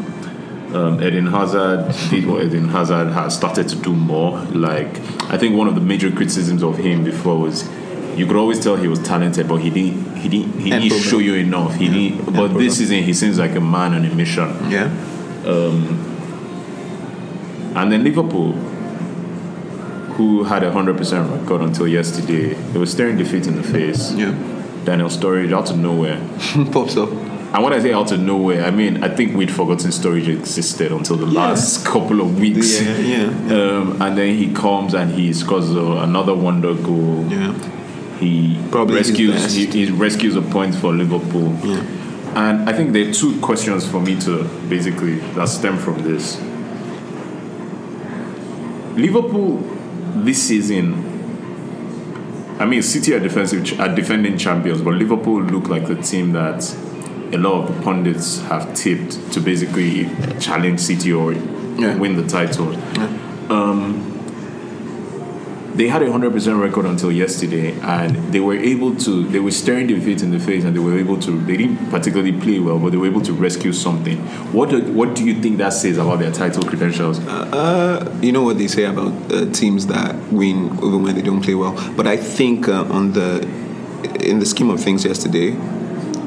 Um, 0.73 1.03
Eden 1.03 1.27
Hazard 1.27 1.93
did 2.09 2.25
what 2.25 2.43
Eden 2.45 2.69
Hazard 2.69 3.09
has 3.11 3.35
started 3.35 3.67
to 3.67 3.75
do 3.75 3.93
more. 3.93 4.39
Like 4.53 4.87
I 5.29 5.37
think 5.37 5.57
one 5.57 5.67
of 5.67 5.75
the 5.75 5.81
major 5.81 6.09
criticisms 6.09 6.63
of 6.63 6.77
him 6.77 7.03
before 7.03 7.37
was 7.37 7.67
you 8.17 8.25
could 8.27 8.35
always 8.35 8.59
tell 8.59 8.75
he 8.75 8.87
was 8.87 8.99
talented, 8.99 9.47
but 9.47 9.57
he 9.57 9.69
didn't 9.69 10.15
he 10.17 10.29
didn't 10.29 10.59
he 10.59 10.69
didn't 10.69 10.99
show 11.01 11.19
you 11.19 11.35
enough. 11.35 11.75
He 11.75 11.87
didn't. 11.89 12.33
But 12.33 12.49
this 12.57 12.77
season 12.77 13.03
he 13.03 13.13
seems 13.13 13.37
like 13.39 13.55
a 13.55 13.61
man 13.61 13.93
on 13.93 14.05
a 14.05 14.13
mission. 14.13 14.49
yeah. 14.69 14.89
And 17.73 17.91
then 17.91 18.03
Liverpool, 18.03 18.51
who 20.13 20.43
had 20.43 20.63
a 20.63 20.71
hundred 20.71 20.97
percent 20.97 21.29
record 21.31 21.61
until 21.61 21.87
yesterday, 21.87 22.53
they 22.53 22.79
were 22.79 22.85
staring 22.85 23.17
defeat 23.17 23.47
in 23.47 23.55
the 23.55 23.63
face. 23.63 24.11
Yeah. 24.13 24.31
Daniel 24.83 25.09
Sturridge 25.09 25.53
out 25.53 25.69
of 25.71 25.77
nowhere. 25.77 26.17
Pops 26.71 26.97
up. 26.97 27.09
And 27.53 27.63
when 27.63 27.73
I 27.73 27.79
say 27.79 27.93
out 27.93 28.11
of 28.11 28.19
nowhere, 28.19 28.63
I 28.65 28.71
mean 28.71 29.03
I 29.03 29.09
think 29.13 29.35
we'd 29.35 29.51
forgotten 29.51 29.89
Sturridge 29.91 30.27
existed 30.27 30.91
until 30.91 31.15
the 31.17 31.25
last 31.25 31.85
couple 31.85 32.19
of 32.21 32.39
weeks. 32.39 32.81
Yeah, 32.81 32.97
yeah, 32.97 33.55
Um, 33.57 34.01
and 34.01 34.17
then 34.17 34.35
he 34.37 34.53
comes 34.53 34.93
and 34.93 35.11
he 35.11 35.31
scores 35.33 35.69
another 35.71 36.33
wonder 36.35 36.73
goal. 36.73 37.25
Yeah. 37.29 37.53
He 38.21 38.57
Probably 38.71 38.95
rescues 38.95 39.53
he, 39.55 39.65
he 39.65 39.91
rescues 39.91 40.35
a 40.35 40.41
point 40.41 40.75
for 40.75 40.93
Liverpool. 40.93 41.53
Yeah. 41.63 41.83
And 42.35 42.69
I 42.69 42.73
think 42.73 42.93
there 42.93 43.09
are 43.09 43.13
two 43.13 43.37
questions 43.41 43.85
for 43.85 43.99
me 43.99 44.17
to 44.21 44.43
basically 44.69 45.15
that 45.35 45.49
stem 45.49 45.77
from 45.77 46.01
this. 46.03 46.39
Liverpool 48.95 49.57
this 50.23 50.41
season 50.43 51.07
I 52.59 52.65
mean 52.65 52.81
City 52.83 53.13
are 53.15 53.19
defensive 53.19 53.79
are 53.79 53.93
defending 53.93 54.37
champions, 54.37 54.81
but 54.81 54.93
Liverpool 54.93 55.41
look 55.41 55.67
like 55.67 55.87
the 55.87 55.95
team 55.95 56.33
that 56.33 56.63
a 57.33 57.37
lot 57.37 57.63
of 57.69 57.75
the 57.75 57.81
pundits 57.81 58.39
have 58.43 58.73
tipped 58.75 59.31
to 59.33 59.39
basically 59.39 60.05
challenge 60.39 60.79
City 60.79 61.11
or 61.11 61.33
Yeah. 61.33 61.95
win 61.95 62.15
the 62.17 62.27
title. 62.27 62.75
Um, 63.51 64.20
they 65.75 65.87
had 65.87 66.01
a 66.01 66.07
100% 66.07 66.61
record 66.61 66.85
until 66.85 67.11
yesterday 67.11 67.71
and 67.81 68.15
they 68.33 68.39
were 68.39 68.57
able 68.57 68.95
to 68.95 69.27
they 69.29 69.39
were 69.39 69.51
staring 69.51 69.87
defeat 69.87 70.21
in 70.21 70.31
the 70.31 70.39
face 70.39 70.63
and 70.63 70.75
they 70.75 70.79
were 70.79 70.97
able 70.97 71.17
to 71.19 71.39
they 71.45 71.57
didn't 71.57 71.89
particularly 71.89 72.33
play 72.33 72.59
well 72.59 72.77
but 72.79 72.91
they 72.91 72.97
were 72.97 73.07
able 73.07 73.21
to 73.21 73.33
rescue 73.33 73.71
something 73.71 74.17
what 74.51 74.69
do, 74.69 74.81
what 74.93 75.15
do 75.15 75.23
you 75.23 75.41
think 75.41 75.57
that 75.57 75.69
says 75.69 75.97
about 75.97 76.19
their 76.19 76.31
title 76.31 76.63
credentials 76.63 77.19
Uh, 77.27 78.19
you 78.21 78.31
know 78.31 78.43
what 78.43 78.57
they 78.57 78.67
say 78.67 78.85
about 78.85 79.13
uh, 79.31 79.45
teams 79.51 79.87
that 79.87 80.15
win 80.31 80.65
even 80.77 81.03
when 81.03 81.15
they 81.15 81.21
don't 81.21 81.41
play 81.41 81.55
well. 81.55 81.73
But 81.95 82.07
I 82.07 82.17
think 82.17 82.67
uh, 82.67 82.83
on 82.89 83.13
the 83.13 83.41
in 84.19 84.39
the 84.39 84.45
scheme 84.45 84.69
of 84.69 84.79
things 84.79 85.05
yesterday, 85.05 85.51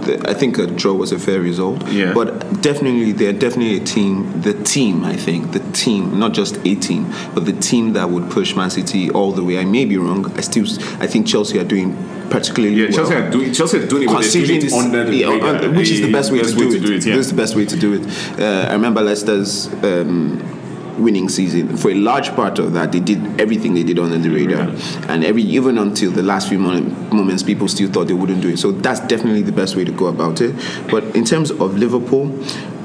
the, 0.05 0.29
I 0.29 0.35
think 0.35 0.59
a 0.59 0.67
draw 0.67 0.95
was 0.95 1.13
a 1.13 1.19
fair 1.19 1.41
result. 1.41 1.87
Yeah. 1.89 2.13
But 2.15 2.63
definitely, 2.63 3.13
they're 3.13 3.33
definitely 3.33 3.77
a 3.77 3.85
team. 3.85 4.41
The 4.43 4.55
team, 4.63 5.05
I 5.05 5.17
think, 5.17 5.53
the 5.53 5.61
team, 5.73 6.19
not 6.19 6.33
just 6.33 6.57
a 6.65 6.75
team, 6.75 7.13
but 7.35 7.47
the 7.47 7.53
team 7.53 7.93
that 7.95 8.11
would 8.11 8.31
push 8.31 8.55
Man 8.55 8.71
City 8.71 9.11
all 9.11 9.33
the 9.33 9.45
way. 9.45 9.59
I 9.59 9.65
may 9.65 9.85
be 9.85 9.97
wrong. 9.97 10.31
I 10.37 10.41
still, 10.41 10.65
I 11.01 11.07
think 11.07 11.27
Chelsea 11.27 11.59
are 11.59 11.65
doing 11.65 11.97
particularly 12.31 12.75
yeah 12.75 12.87
well. 12.87 12.97
Chelsea 12.97 13.15
are 13.15 13.31
doing 13.31 13.53
Chelsea 13.53 13.79
are 13.79 13.87
doing 13.87 14.03
it 14.05 14.07
but 14.07 14.23
they're 14.23 14.47
doing 14.47 14.57
it 14.57 14.61
this, 14.63 14.73
under 14.73 15.05
the 15.05 15.17
yeah, 15.17 15.29
radar, 15.29 15.71
which 15.71 15.91
is 15.91 16.01
the 16.01 16.13
best 16.13 16.33
way, 16.33 16.41
to, 16.43 16.55
do 16.55 16.95
it. 16.95 17.07
yeah. 17.07 17.17
This 17.17 17.27
is 17.27 17.31
the 17.31 17.37
best 17.37 17.55
way 17.55 17.67
to 17.67 17.77
do 17.77 17.95
it. 17.95 18.41
Uh, 18.41 18.69
I 18.71 18.73
remember 18.73 19.03
Leicester's 19.03 19.73
um, 19.85 20.64
winning 20.99 21.29
season. 21.29 21.77
For 21.77 21.91
a 21.91 21.95
large 21.95 22.31
part 22.31 22.59
of 22.59 22.73
that, 22.75 22.93
they 22.93 23.01
did 23.01 23.41
everything 23.41 23.75
they 23.75 23.83
did 23.83 23.99
under 23.99 24.19
the 24.19 24.31
radar, 24.31 24.75
and 25.09 25.25
every 25.25 25.43
even 25.43 25.79
until 25.79 26.11
the 26.11 26.23
last 26.23 26.49
few 26.49 26.59
moments, 26.59 27.43
people 27.43 27.69
still 27.69 27.91
thought 27.91 28.09
they 28.09 28.15
wouldn't 28.15 28.43
do 28.43 28.51
it. 28.51 28.59
So 28.59 28.73
that's 28.73 29.01
definitely 29.01 29.43
the 29.43 29.53
best 29.53 29.77
way 29.77 29.85
to 29.85 29.93
go 29.93 30.07
about 30.07 30.41
it. 30.41 30.55
But 30.91 31.05
in 31.17 31.25
terms 31.25 31.51
of 31.51 31.77
Liverpool, 31.77 32.27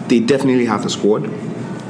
they 0.07 0.19
definitely 0.19 0.65
have 0.65 0.83
the 0.83 0.89
squad. 0.89 1.25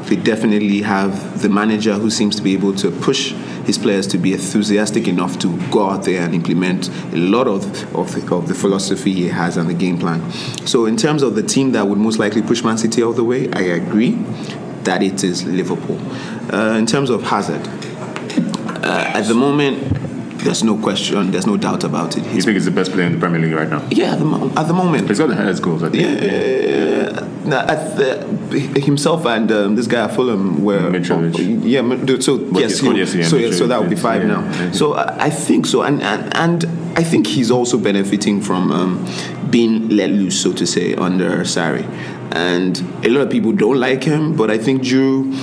They 0.05 0.15
definitely 0.15 0.82
have 0.82 1.41
the 1.41 1.49
manager 1.49 1.93
who 1.93 2.10
seems 2.10 2.36
to 2.38 2.41
be 2.41 2.53
able 2.53 2.73
to 2.75 2.89
push 2.89 3.32
his 3.65 3.77
players 3.77 4.08
to 4.08 4.17
be 4.17 4.34
enthusiastic 4.34 5.08
enough 5.08 5.38
to 5.38 5.55
go 5.69 5.88
out 5.88 6.03
there 6.03 6.23
and 6.23 6.34
implement 6.34 6.89
a 7.13 7.17
lot 7.17 7.47
of, 7.47 7.63
of, 7.95 8.13
the, 8.13 8.36
of 8.36 8.47
the 8.47 8.55
philosophy 8.55 9.13
he 9.13 9.27
has 9.27 9.55
and 9.58 9.69
the 9.69 9.73
game 9.75 9.99
plan. 9.99 10.32
So, 10.65 10.88
in 10.88 10.97
terms 10.97 11.21
of 11.21 11.36
the 11.36 11.43
team 11.43 11.73
that 11.73 11.88
would 11.88 11.99
most 11.99 12.17
likely 12.17 12.41
push 12.41 12.63
Man 12.63 12.79
City 12.79 13.03
all 13.03 13.13
the 13.13 13.23
way, 13.23 13.51
I 13.51 13.62
agree 13.62 14.17
that 14.83 15.01
it 15.03 15.23
is 15.23 15.45
Liverpool. 15.45 15.99
Uh, 16.53 16.75
in 16.77 16.85
terms 16.85 17.09
of 17.09 17.23
Hazard, 17.23 17.67
uh, 18.83 19.11
at 19.13 19.23
the 19.27 19.33
moment, 19.33 19.97
there's 20.43 20.63
no 20.63 20.77
question, 20.77 21.31
there's 21.31 21.45
no 21.45 21.57
doubt 21.57 21.83
about 21.83 22.15
it. 22.17 22.23
you 22.23 22.29
He's, 22.31 22.45
think 22.45 22.55
he's 22.55 22.65
the 22.65 22.71
best 22.71 22.91
player 22.93 23.05
in 23.05 23.11
the 23.13 23.19
Premier 23.19 23.41
League 23.41 23.51
right 23.53 23.69
now 23.69 23.85
yeah, 23.91 24.13
at 24.13 24.19
the, 24.19 24.25
mo- 24.25 24.49
at 24.55 24.67
the 24.67 24.73
moment. 24.73 25.07
he's 25.09 25.19
got 25.19 25.27
the 25.27 25.35
highest 25.35 25.61
goals 25.61 25.83
I 25.83 25.89
think 25.89 26.21
Yeah, 26.21 27.27
nah, 27.43 27.65
I 27.67 27.75
th- 27.97 28.83
himself 28.85 29.25
and 29.25 29.51
um, 29.51 29.75
this 29.75 29.85
guy 29.85 30.05
at 30.05 30.15
Fulham 30.15 30.63
were 30.63 30.79
Mitrovic. 30.79 31.61
yeah. 31.65 31.81
mi- 31.81 32.21
So 32.21 32.37
yes, 32.57 32.79
he- 32.79 32.87
yesterday, 32.97 33.23
so 33.23 33.35
yeah, 33.35 33.51
so 33.51 33.67
that 33.67 33.81
would 33.81 33.89
be 33.89 33.97
five 33.97 34.21
yeah, 34.21 34.27
now. 34.29 34.41
yeah. 34.63 34.71
So 34.71 34.93
I, 34.93 35.25
I 35.25 35.29
think 35.29 35.65
so, 35.65 35.81
and, 35.81 36.01
and 36.01 36.33
and 36.37 36.65
I 36.97 37.03
think 37.03 37.27
he's 37.27 37.51
also 37.51 37.77
benefiting 37.77 38.39
from 38.41 38.71
um, 38.71 39.05
being 39.51 39.89
let 39.89 40.09
loose, 40.09 40.41
so 40.41 40.53
to 40.53 40.65
say, 40.65 40.95
under 40.95 41.41
Sarri. 41.41 41.85
And 42.31 42.77
a 43.03 43.09
lot 43.09 43.21
of 43.21 43.29
people 43.29 43.51
don't 43.51 43.79
like 43.79 44.03
him, 44.03 44.35
but 44.35 44.51
I 44.51 44.57
think 44.57 44.83
Giroud 44.83 45.33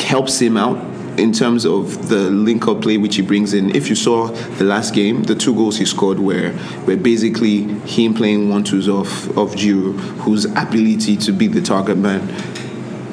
helps 0.00 0.40
him 0.40 0.56
out 0.56 0.76
in 1.18 1.32
terms 1.32 1.66
of 1.66 2.08
the 2.08 2.30
link 2.30 2.66
up 2.66 2.82
play 2.82 2.96
which 2.96 3.16
he 3.16 3.22
brings 3.22 3.52
in. 3.54 3.74
If 3.74 3.88
you 3.88 3.94
saw 3.94 4.28
the 4.28 4.64
last 4.64 4.94
game, 4.94 5.24
the 5.24 5.34
two 5.34 5.54
goals 5.54 5.78
he 5.78 5.84
scored 5.84 6.18
were 6.18 6.54
were 6.86 6.96
basically 6.96 7.64
him 7.84 8.14
playing 8.14 8.48
one 8.48 8.64
twos 8.64 8.88
off 8.88 9.28
of 9.36 9.54
Giroud, 9.54 9.98
whose 10.20 10.44
ability 10.44 11.16
to 11.18 11.32
be 11.32 11.46
the 11.46 11.60
target 11.60 11.98
man 11.98 12.22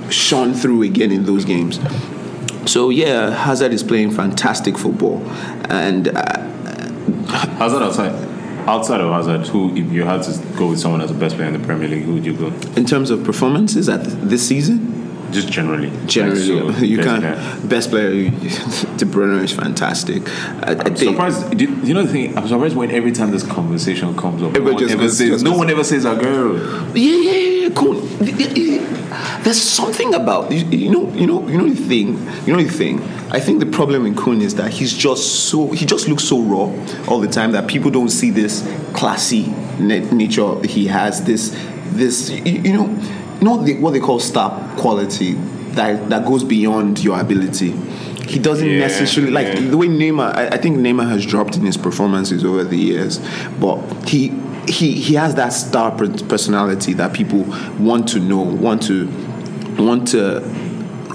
shone 0.10 0.54
through 0.54 0.84
again 0.84 1.12
in 1.12 1.26
those 1.26 1.46
games. 1.46 1.80
So 2.66 2.90
yeah, 2.90 3.32
Hazard 3.32 3.74
is 3.74 3.84
playing 3.84 4.12
fantastic 4.12 4.78
football, 4.78 5.22
and 5.70 6.10
uh, 6.10 6.40
Hazard 7.58 7.82
outside 7.82 8.29
outside 8.70 9.02
of 9.02 9.12
Hazard 9.12 9.48
who 9.48 9.76
if 9.76 9.92
you 9.92 10.04
had 10.04 10.22
to 10.24 10.32
go 10.56 10.70
with 10.70 10.80
someone 10.80 11.02
as 11.02 11.12
the 11.12 11.18
best 11.18 11.36
player 11.36 11.48
in 11.48 11.60
the 11.60 11.66
Premier 11.66 11.88
League 11.88 12.04
who 12.04 12.14
would 12.14 12.26
you 12.26 12.34
go? 12.34 12.48
In 12.76 12.86
terms 12.86 13.10
of 13.10 13.24
performances 13.24 13.90
at 13.90 14.04
this 14.30 14.48
season, 14.48 14.99
just 15.32 15.50
generally 15.52 15.92
generally 16.08 16.40
Like, 16.62 16.76
so, 16.78 16.84
you 16.86 16.98
best 16.98 17.08
can't. 17.08 17.22
player. 17.22 17.68
Best 17.68 17.90
player, 17.90 18.10
De 18.98 19.06
Bruyne 19.06 19.44
is 19.44 19.52
fantastic. 19.52 20.28
I, 20.30 20.72
I 20.72 20.76
think, 20.76 20.98
surprised. 20.98 21.58
Did, 21.58 21.70
you 21.88 21.94
know 21.94 22.04
the 22.04 22.12
thing? 22.12 22.38
I'm 22.38 22.48
surprised 22.48 22.76
when 22.76 22.92
every 22.92 23.12
time 23.12 23.32
this 23.32 23.44
conversation 23.46 24.16
comes 24.18 24.42
up, 24.44 24.52
no 24.54 24.60
Everybody 24.60 24.74
one, 24.74 24.80
just 24.84 24.94
ever 24.94 25.02
goes- 25.04 25.18
says, 25.18 25.30
just 25.30 25.44
no 25.46 25.58
one 25.58 25.70
ever 25.70 25.84
says 25.84 26.06
Aguero. 26.06 26.96
Yeah, 26.96 27.16
yeah, 27.16 27.32
yeah, 27.32 27.68
yeah, 27.68 27.70
cool. 27.76 27.96
There's 29.44 29.62
something 29.62 30.14
about 30.14 30.52
you, 30.52 30.66
you 30.66 30.90
know, 30.92 31.12
you 31.14 31.26
know, 31.26 31.48
you 31.48 31.58
know 31.58 31.70
the 31.70 31.76
thing. 31.76 32.10
You 32.46 32.56
know 32.56 32.62
the 32.62 32.70
thing. 32.70 33.02
I 33.32 33.40
think 33.40 33.60
the 33.60 33.66
problem 33.66 34.06
in 34.06 34.16
Kun 34.16 34.42
is 34.42 34.56
that 34.56 34.72
he's 34.72 34.96
just 34.96 35.46
so 35.50 35.68
he 35.72 35.86
just 35.86 36.08
looks 36.08 36.24
so 36.24 36.42
raw 36.42 36.72
all 37.08 37.20
the 37.20 37.28
time 37.28 37.52
that 37.54 37.68
people 37.68 37.90
don't 37.92 38.10
see 38.10 38.32
this 38.32 38.62
classy 38.94 39.48
nature 39.80 40.60
he 40.66 40.88
has. 40.88 41.24
This, 41.24 41.50
this, 41.92 42.30
you, 42.30 42.44
you 42.44 42.74
know, 42.74 42.88
you 43.40 43.46
know 43.46 43.64
the, 43.64 43.78
what 43.80 43.92
they 43.92 44.00
call 44.00 44.20
star 44.20 44.50
quality 44.78 45.34
that 45.76 46.10
that 46.10 46.26
goes 46.26 46.44
beyond 46.44 47.04
your 47.04 47.20
ability. 47.20 47.72
He 48.28 48.38
doesn't 48.38 48.68
Yeah, 48.68 48.80
necessarily 48.80 49.32
like 49.32 49.48
yeah. 49.48 49.70
the 49.70 49.78
way 49.78 49.88
Neymar. 49.88 50.36
I, 50.36 50.48
I 50.50 50.58
think 50.58 50.78
Neymar 50.78 51.10
has 51.10 51.26
dropped 51.26 51.56
in 51.56 51.66
his 51.66 51.78
performances 51.78 52.46
over 52.46 52.64
the 52.64 52.78
years, 52.78 53.20
but 53.60 53.80
he 54.08 54.30
he 54.68 54.92
he 54.94 55.16
has 55.16 55.36
that 55.36 55.50
star 55.50 55.92
personality 55.92 56.94
that 56.94 57.14
people 57.14 57.44
want 57.80 58.08
to 58.10 58.20
know, 58.20 58.42
want 58.42 58.84
to 58.84 59.08
want 59.80 60.08
to. 60.10 60.42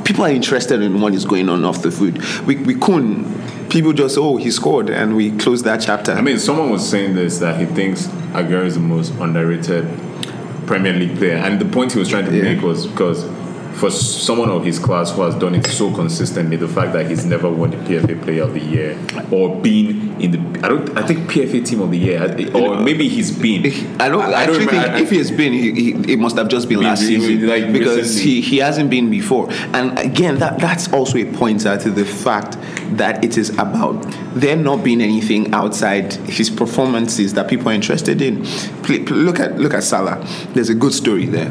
People 0.04 0.24
are 0.24 0.30
interested 0.30 0.82
in 0.82 1.00
what 1.00 1.14
is 1.14 1.24
going 1.24 1.48
on 1.48 1.64
off 1.64 1.82
the 1.82 1.90
field. 1.90 2.18
We 2.46 2.56
we 2.56 2.74
couldn't. 2.74 3.68
People 3.70 3.92
just 3.92 4.18
oh 4.18 4.36
he 4.36 4.50
scored 4.50 4.90
and 4.90 5.16
we 5.16 5.30
close 5.38 5.62
that 5.62 5.80
chapter. 5.80 6.12
I 6.12 6.20
mean, 6.20 6.38
someone 6.38 6.70
was 6.70 6.88
saying 6.88 7.14
this 7.14 7.38
that 7.38 7.58
he 7.60 7.66
thinks 7.66 8.06
Aguero 8.32 8.64
is 8.64 8.74
the 8.74 8.80
most 8.80 9.12
underrated 9.14 9.86
Premier 10.66 10.92
League 10.92 11.16
player, 11.16 11.36
and 11.36 11.60
the 11.60 11.64
point 11.64 11.92
he 11.92 11.98
was 11.98 12.08
trying 12.08 12.26
to 12.26 12.36
Yeah. 12.36 12.44
make 12.44 12.62
was 12.62 12.86
because 12.86 13.24
for 13.74 13.90
someone 13.90 14.50
of 14.50 14.64
his 14.64 14.78
class 14.78 15.10
who 15.14 15.22
has 15.22 15.34
done 15.34 15.54
it 15.54 15.66
so 15.66 15.92
consistently, 15.92 16.56
the 16.56 16.68
fact 16.68 16.92
that 16.92 17.06
he's 17.06 17.24
never 17.24 17.50
won 17.50 17.70
the 17.70 17.76
PFA 17.78 18.22
Player 18.22 18.42
of 18.44 18.54
the 18.54 18.60
Year 18.60 18.98
or 19.30 19.60
been 19.60 20.20
in 20.20 20.30
the 20.30 20.38
I 20.64 20.68
don't. 20.68 20.96
I 20.96 21.02
think 21.06 21.30
PFA 21.30 21.66
Team 21.66 21.80
of 21.80 21.90
the 21.90 21.98
Year, 21.98 22.22
or 22.54 22.80
maybe 22.80 23.08
he's 23.08 23.36
been. 23.36 23.66
I 24.00 24.08
don't. 24.08 24.22
I, 24.22 24.42
actually 24.44 24.66
remember- 24.66 24.70
think 24.82 24.94
I- 24.94 25.00
if 25.00 25.10
he 25.10 25.18
has 25.18 25.30
been, 25.30 25.52
he, 25.52 25.72
he, 25.72 26.12
it 26.12 26.18
must 26.18 26.36
have 26.36 26.48
just 26.48 26.68
been 26.68 26.78
Been 26.78 26.88
last 26.88 27.02
season 27.02 27.46
like 27.46 27.72
because 27.72 27.96
recently. 27.96 28.22
he, 28.32 28.40
he 28.40 28.56
hasn't 28.58 28.90
been 28.90 29.10
before. 29.10 29.50
And 29.74 29.98
again, 29.98 30.38
that 30.38 30.58
that's 30.60 30.92
also 30.92 31.18
a 31.18 31.24
pointer 31.32 31.76
to 31.76 31.90
the 31.90 32.04
fact 32.04 32.56
that 32.96 33.24
it 33.24 33.36
is 33.36 33.50
about 33.58 33.96
there 34.34 34.56
not 34.56 34.84
being 34.84 35.00
anything 35.00 35.52
outside 35.52 36.12
his 36.12 36.48
performances 36.48 37.34
that 37.34 37.48
people 37.48 37.68
are 37.68 37.72
interested 37.74 38.22
in. 38.22 38.44
Look 38.88 39.40
at 39.40 39.58
look 39.58 39.74
at 39.74 39.82
Salah. 39.82 40.24
There's 40.50 40.68
a 40.70 40.74
good 40.74 40.92
story 40.94 41.26
there. 41.26 41.50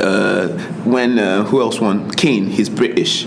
Uh, 0.00 0.48
when 0.84 1.18
uh, 1.18 1.44
who 1.44 1.60
else 1.60 1.80
won? 1.80 2.10
Kane. 2.12 2.46
He's 2.46 2.68
British. 2.68 3.26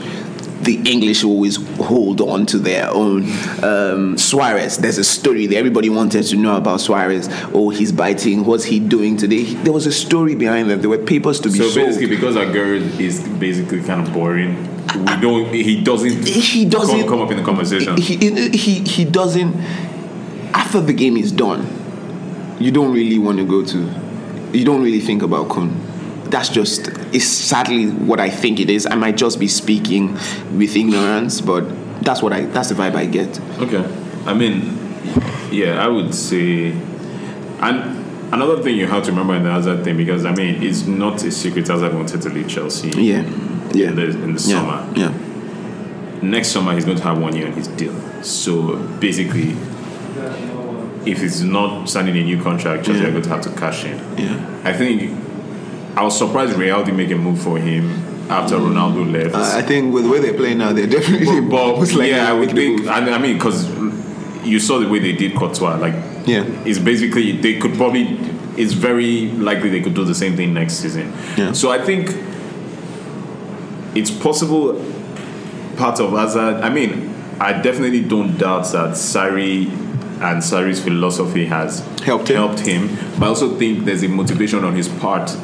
The 0.63 0.81
English 0.89 1.25
always 1.25 1.57
hold 1.77 2.21
on 2.21 2.45
to 2.47 2.57
their 2.57 2.89
own. 2.89 3.25
Um, 3.61 4.17
Suarez, 4.17 4.77
there's 4.77 4.97
a 4.97 5.03
story 5.03 5.45
there. 5.45 5.59
Everybody 5.59 5.89
wanted 5.89 6.23
to 6.23 6.37
know 6.37 6.55
about 6.55 6.79
Suarez. 6.79 7.27
Oh, 7.53 7.69
he's 7.69 7.91
biting. 7.91 8.45
What's 8.45 8.63
he 8.63 8.79
doing 8.79 9.17
today? 9.17 9.43
There 9.43 9.73
was 9.73 9.85
a 9.85 9.91
story 9.91 10.35
behind 10.35 10.69
them. 10.69 10.79
There 10.79 10.89
were 10.89 10.99
papers 10.99 11.41
to 11.41 11.49
be 11.49 11.57
So 11.57 11.67
sold. 11.67 11.87
basically, 11.87 12.07
because 12.15 12.35
Aguero 12.37 12.77
is 12.97 13.27
basically 13.39 13.81
kind 13.83 14.07
of 14.07 14.13
boring, 14.13 14.55
we 14.95 15.21
don't. 15.21 15.53
He 15.53 15.81
doesn't. 15.83 16.25
he 16.29 16.63
doesn't 16.63 16.99
come, 17.01 17.09
come 17.09 17.21
up 17.21 17.31
in 17.31 17.37
the 17.37 17.43
conversation. 17.43 17.97
He, 17.97 18.15
he 18.57 18.79
he 18.79 19.03
doesn't. 19.05 19.53
After 20.53 20.79
the 20.79 20.93
game 20.93 21.17
is 21.17 21.31
done, 21.33 21.67
you 22.59 22.71
don't 22.71 22.93
really 22.93 23.19
want 23.19 23.37
to 23.39 23.45
go 23.45 23.65
to. 23.65 24.57
You 24.57 24.63
don't 24.63 24.81
really 24.81 25.01
think 25.01 25.23
about 25.23 25.49
Kun. 25.49 25.75
That's 26.33 26.49
just. 26.49 26.87
It's 27.13 27.27
sadly 27.27 27.91
what 27.91 28.19
I 28.19 28.31
think 28.31 28.59
it 28.59 28.67
is. 28.71 28.87
I 28.87 28.95
might 28.95 29.17
just 29.17 29.39
be 29.39 29.47
speaking 29.47 30.13
with 30.57 30.75
ignorance, 30.75 31.41
but 31.41 31.61
that's 32.01 32.23
what 32.23 32.33
I. 32.33 32.45
That's 32.45 32.69
the 32.69 32.75
vibe 32.75 32.95
I 32.95 33.05
get. 33.05 33.39
Okay. 33.59 33.85
I 34.25 34.33
mean, 34.33 34.79
yeah, 35.51 35.85
I 35.85 35.87
would 35.87 36.15
say, 36.15 36.71
and 36.71 38.33
another 38.33 38.63
thing 38.63 38.77
you 38.77 38.87
have 38.87 39.03
to 39.03 39.11
remember 39.11 39.35
in 39.35 39.43
the 39.43 39.51
Hazard 39.51 39.83
thing 39.83 39.95
because 39.95 40.25
I 40.25 40.33
mean, 40.33 40.63
it's 40.63 40.87
not 40.87 41.23
a 41.23 41.29
secret 41.29 41.67
Hazard 41.67 41.93
wanted 41.93 42.23
to 42.23 42.29
leave 42.29 42.49
Chelsea. 42.49 42.89
Yeah, 42.89 43.21
yeah. 43.71 43.89
In 43.89 43.95
the, 43.95 44.05
in 44.09 44.33
the 44.33 44.41
yeah. 44.41 44.57
summer. 44.57 44.93
Yeah. 44.95 45.13
Next 46.23 46.47
summer, 46.47 46.73
he's 46.73 46.85
going 46.85 46.97
to 46.97 47.03
have 47.03 47.19
one 47.19 47.35
year 47.35 47.45
on 47.45 47.53
his 47.53 47.67
deal. 47.67 47.93
So 48.23 48.77
basically, 48.99 49.51
if 51.05 51.21
he's 51.21 51.43
not 51.43 51.87
signing 51.87 52.17
a 52.17 52.23
new 52.23 52.41
contract, 52.41 52.85
Chelsea 52.85 53.01
Yeah. 53.01 53.09
are 53.09 53.11
going 53.11 53.23
to 53.23 53.29
have 53.29 53.41
to 53.41 53.51
cash 53.51 53.85
in. 53.85 53.99
Yeah. 54.17 54.61
I 54.63 54.73
think 54.73 55.22
I 55.95 56.03
was 56.03 56.17
surprised 56.17 56.57
Real 56.57 56.83
didn't 56.83 56.97
make 56.97 57.11
a 57.11 57.15
move 57.15 57.41
for 57.41 57.57
him 57.57 57.91
after 58.31 58.55
Ronaldo 58.55 59.11
left. 59.11 59.35
Uh, 59.35 59.57
I 59.57 59.61
think 59.61 59.93
with 59.93 60.05
the 60.05 60.09
way 60.09 60.19
they 60.19 60.33
play 60.33 60.55
now, 60.55 60.73
they're 60.73 60.87
definitely 60.87 61.39
most 61.41 61.93
likely 61.93 62.11
yeah, 62.11 62.29
I 62.29 62.33
would 62.33 62.51
think. 62.51 62.87
I 62.87 63.17
mean, 63.19 63.37
because 63.37 63.69
you 64.43 64.59
saw 64.59 64.79
the 64.79 64.87
way 64.87 64.99
they 64.99 65.13
did 65.13 65.35
Courtois. 65.35 65.75
Like, 65.77 65.93
Yeah. 66.25 66.43
it's 66.65 66.79
basically 66.79 67.33
they 67.33 67.57
could 67.59 67.75
probably. 67.75 68.17
It's 68.55 68.73
very 68.73 69.29
likely 69.31 69.69
they 69.69 69.81
could 69.81 69.95
do 69.95 70.05
the 70.05 70.13
same 70.13 70.35
thing 70.35 70.53
next 70.53 70.75
season. 70.75 71.11
Yeah. 71.37 71.53
So 71.53 71.71
I 71.71 71.79
think 71.83 72.09
it's 73.95 74.11
possible. 74.11 74.73
Part 75.77 75.99
of 75.99 76.11
Hazard. 76.11 76.61
I 76.63 76.69
mean, 76.69 77.09
I 77.39 77.53
definitely 77.61 78.03
don't 78.03 78.37
doubt 78.37 78.65
that 78.73 78.91
Sarri 78.91 79.67
and 80.21 80.41
Sarri's 80.41 80.79
philosophy 80.83 81.45
has 81.47 81.79
Helped 82.03 82.29
him. 82.29 82.35
Helped 82.35 82.59
him. 82.59 82.89
But 83.19 83.25
I 83.25 83.27
also 83.29 83.57
think 83.57 83.85
there's 83.85 84.03
a 84.03 84.07
motivation 84.07 84.63
on 84.63 84.75
his 84.75 84.87
part 84.87 85.35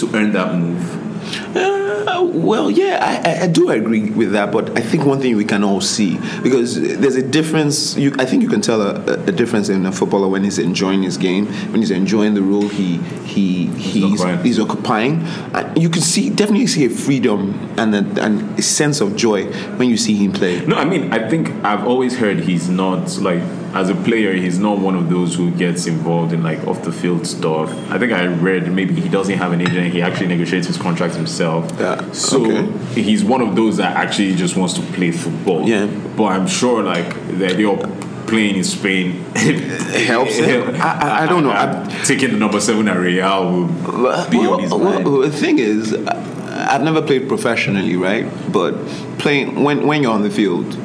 to 0.00 0.16
earn 0.16 0.32
that 0.32 0.54
move. 0.54 1.10
Uh, 1.56 2.24
well, 2.32 2.70
yeah, 2.70 2.98
I, 3.24 3.44
I, 3.44 3.46
do 3.46 3.70
agree 3.70 4.10
with 4.10 4.32
that, 4.32 4.50
but 4.50 4.76
I 4.76 4.80
think 4.80 5.04
one 5.04 5.20
thing 5.20 5.36
we 5.36 5.44
can 5.44 5.62
all 5.62 5.80
see 5.80 6.18
because 6.42 6.80
there's 6.80 7.16
a 7.16 7.22
difference. 7.22 7.96
You, 7.96 8.14
I 8.18 8.24
think 8.24 8.42
you 8.42 8.48
can 8.48 8.60
tell 8.60 8.80
a, 8.80 8.94
a 9.24 9.32
difference 9.32 9.68
in 9.68 9.84
a 9.86 9.92
footballer 9.92 10.28
when 10.28 10.42
he's 10.44 10.58
enjoying 10.58 11.02
his 11.02 11.16
game, 11.16 11.46
when 11.70 11.80
he's 11.80 11.90
enjoying 11.90 12.34
the 12.34 12.42
role 12.42 12.68
he 12.68 12.96
he 13.26 13.66
he's 13.66 14.20
occupying. 14.20 14.44
he's 14.44 14.58
occupying. 14.58 15.22
And 15.54 15.82
you 15.82 15.90
can 15.90 16.02
see 16.02 16.30
definitely 16.30 16.66
see 16.66 16.86
a 16.86 16.90
freedom 16.90 17.54
and 17.78 17.94
a, 17.94 18.22
and 18.22 18.58
a 18.58 18.62
sense 18.62 19.00
of 19.00 19.14
joy 19.14 19.44
when 19.76 19.88
you 19.88 19.96
see 19.96 20.14
him 20.14 20.32
play. 20.32 20.64
No, 20.64 20.76
I 20.76 20.84
mean, 20.84 21.12
I 21.12 21.28
think 21.28 21.50
I've 21.64 21.86
always 21.86 22.16
heard 22.18 22.40
he's 22.40 22.68
not 22.68 23.18
like 23.18 23.42
as 23.74 23.88
a 23.88 23.94
player, 23.94 24.32
he's 24.34 24.58
not 24.58 24.78
one 24.78 24.96
of 24.96 25.08
those 25.08 25.34
who 25.36 25.50
gets 25.52 25.86
involved 25.86 26.32
in 26.32 26.42
like 26.42 26.66
off 26.66 26.82
the 26.82 26.92
field 26.92 27.26
stuff. 27.26 27.70
I 27.90 27.98
think 27.98 28.12
I 28.12 28.26
read 28.26 28.70
maybe 28.72 28.94
he 29.00 29.08
doesn't 29.08 29.36
have 29.38 29.52
an 29.52 29.60
agent; 29.60 29.92
he 29.92 30.02
actually 30.02 30.26
negotiates 30.28 30.66
his 30.66 30.76
contracts 30.76 31.16
himself. 31.16 31.70
Yeah, 31.78 32.10
So 32.12 32.44
okay. 32.50 33.00
he's 33.02 33.22
one 33.24 33.40
of 33.40 33.54
those 33.56 33.76
that 33.78 33.96
actually 33.96 34.34
just 34.34 34.56
wants 34.56 34.74
to 34.74 34.82
play 34.92 35.12
football. 35.12 35.68
Yeah. 35.68 35.86
But 36.16 36.24
I'm 36.32 36.46
sure 36.46 36.82
like 36.82 37.08
the 37.38 37.46
idea 37.46 37.68
of 37.68 38.26
playing 38.26 38.56
in 38.56 38.64
Spain 38.64 39.22
helps 39.34 40.36
him. 40.36 40.74
I- 40.80 40.98
I- 41.02 41.22
I 41.24 41.26
don't 41.26 41.42
know. 41.44 41.50
And 41.52 41.90
taking 42.06 42.30
the 42.32 42.36
number 42.38 42.60
seven 42.60 42.88
at 42.88 42.96
Real 42.96 43.52
will 43.52 43.66
be 44.30 44.38
Well, 44.38 44.54
on 44.54 44.60
his 44.62 44.72
well, 44.72 45.18
the 45.20 45.30
thing 45.30 45.58
is, 45.58 45.94
I- 45.94 46.74
I've 46.74 46.82
never 46.82 47.02
played 47.02 47.28
professionally, 47.28 47.96
right? 47.96 48.26
But 48.52 48.74
playing 49.18 49.62
when 49.64 49.86
when 49.86 50.02
you're 50.02 50.12
on 50.12 50.22
the 50.22 50.30
field 50.30 50.76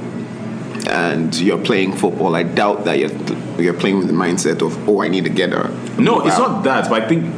and 0.87 1.35
you're 1.39 1.57
playing 1.63 1.93
football, 1.93 2.35
I 2.35 2.43
doubt 2.43 2.85
that 2.85 2.99
you're 2.99 3.11
you're 3.59 3.73
playing 3.73 3.97
with 3.99 4.07
the 4.07 4.13
mindset 4.13 4.61
of 4.65 4.87
oh, 4.89 5.01
I 5.01 5.07
need 5.07 5.23
to 5.23 5.29
get 5.29 5.51
her. 5.51 5.69
No, 5.97 6.25
it's 6.25 6.37
not 6.37 6.63
that, 6.63 6.89
but 6.89 7.03
I 7.03 7.07
think 7.07 7.33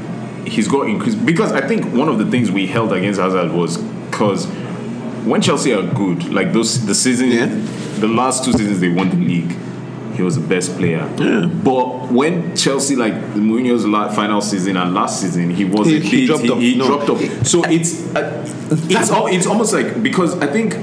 he's 0.48 0.68
got 0.68 0.88
increased 0.88 1.26
because 1.26 1.52
I 1.52 1.66
think 1.68 1.86
one 1.94 2.10
of 2.10 2.18
the 2.20 2.26
things 2.26 2.52
we 2.52 2.68
held 2.68 2.94
against 2.94 3.20
Hazard 3.20 3.52
was 3.52 3.78
because 3.78 4.46
when 5.26 5.42
Chelsea 5.42 5.74
are 5.74 5.84
good, 5.84 6.32
like 6.34 6.54
those 6.54 6.86
the 6.86 6.96
season, 6.96 7.32
Yeah. 7.32 7.46
the 8.00 8.08
last 8.08 8.46
two 8.46 8.54
seasons 8.54 8.80
they 8.80 8.90
won 8.90 9.10
the 9.10 9.18
league, 9.18 9.54
he 10.16 10.24
was 10.24 10.36
the 10.36 10.48
best 10.48 10.76
player. 10.78 11.08
Yeah. 11.20 11.46
But 11.46 12.12
when 12.12 12.56
Chelsea 12.56 12.96
like 12.96 13.14
Mourinho's 13.34 13.86
la- 13.86 14.10
final 14.10 14.42
season 14.42 14.78
and 14.78 14.94
last 14.94 15.22
season, 15.22 15.50
he 15.52 15.66
was 15.66 15.88
He- 15.88 15.98
a 15.98 16.00
he 16.00 16.26
dropped 16.26 16.44
he, 16.44 16.50
off. 16.50 16.60
he 16.60 16.76
No. 16.76 16.88
dropped 16.88 17.10
off. 17.10 17.46
So 17.46 17.64
it's 17.70 18.04
uh, 18.16 18.46
it's 18.90 19.12
al- 19.12 19.28
it's 19.28 19.46
almost 19.46 19.74
like 19.74 20.02
because 20.02 20.38
I 20.40 20.48
think. 20.48 20.76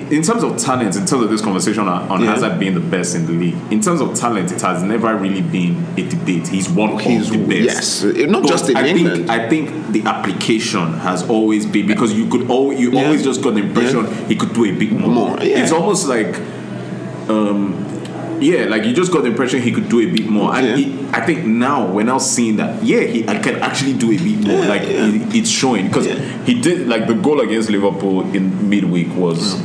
In 0.00 0.22
terms 0.22 0.42
of 0.42 0.56
talent, 0.56 0.94
in 0.96 1.06
terms 1.06 1.22
of 1.24 1.30
this 1.30 1.40
conversation 1.40 1.86
on, 1.88 2.20
Yeah. 2.20 2.32
Hazard 2.34 2.58
being 2.58 2.74
the 2.74 2.80
best 2.80 3.14
in 3.16 3.26
the 3.26 3.32
league, 3.32 3.56
in 3.70 3.80
terms 3.80 4.00
of 4.00 4.14
talent, 4.14 4.52
it 4.52 4.60
has 4.60 4.82
never 4.82 5.14
really 5.16 5.42
been 5.42 5.84
a 5.96 6.02
debate. 6.02 6.48
He's 6.48 6.68
one 6.68 6.98
He's- 6.98 7.26
of 7.30 7.32
the 7.32 7.38
best. 7.64 8.04
yes, 8.04 8.28
not 8.28 8.42
But 8.42 8.48
just 8.48 8.68
in 8.70 8.76
I 8.76 8.88
England. 8.88 9.16
Think, 9.16 9.30
I 9.30 9.48
think 9.48 9.92
the 9.92 10.02
application 10.06 10.94
has 11.00 11.22
always 11.28 11.66
been 11.66 11.86
because 11.86 12.12
you 12.12 12.26
could 12.26 12.50
al- 12.50 12.72
you 12.72 12.90
Yeah. 12.92 13.04
always 13.04 13.22
just 13.22 13.42
got 13.42 13.54
the 13.54 13.60
impression 13.62 14.06
he 14.28 14.34
could 14.36 14.52
do 14.52 14.64
a 14.64 14.72
bit 14.72 14.92
more. 14.92 15.08
More, 15.10 15.36
yeah. 15.42 15.62
It's 15.62 15.72
almost 15.72 16.08
like, 16.08 16.36
um, 17.28 17.74
yeah, 18.40 18.66
like 18.66 18.84
you 18.84 18.92
just 18.92 19.12
got 19.12 19.22
the 19.22 19.28
impression 19.28 19.62
he 19.62 19.72
could 19.72 19.88
do 19.88 20.00
a 20.00 20.06
bit 20.06 20.28
more. 20.28 20.54
And 20.54 20.66
Yeah. 20.66 20.76
he- 20.76 20.92
I 21.12 21.20
think 21.20 21.46
now 21.46 21.86
we're 21.90 22.02
now 22.04 22.18
seeing 22.18 22.56
that 22.56 22.84
yeah 22.84 23.00
he 23.00 23.24
I 23.28 23.36
can 23.38 23.56
actually 23.56 23.94
do 23.94 24.10
a 24.12 24.16
bit 24.18 24.46
more. 24.46 24.60
Yeah, 24.62 24.68
like 24.68 24.82
yeah. 24.82 25.06
it- 25.06 25.34
it's 25.34 25.50
showing 25.50 25.86
because 25.88 26.06
Yeah. 26.06 26.14
he 26.44 26.54
did 26.54 26.86
like 26.88 27.06
the 27.06 27.14
goal 27.14 27.40
against 27.40 27.70
Liverpool 27.70 28.26
in 28.34 28.68
midweek 28.68 29.16
was 29.16 29.56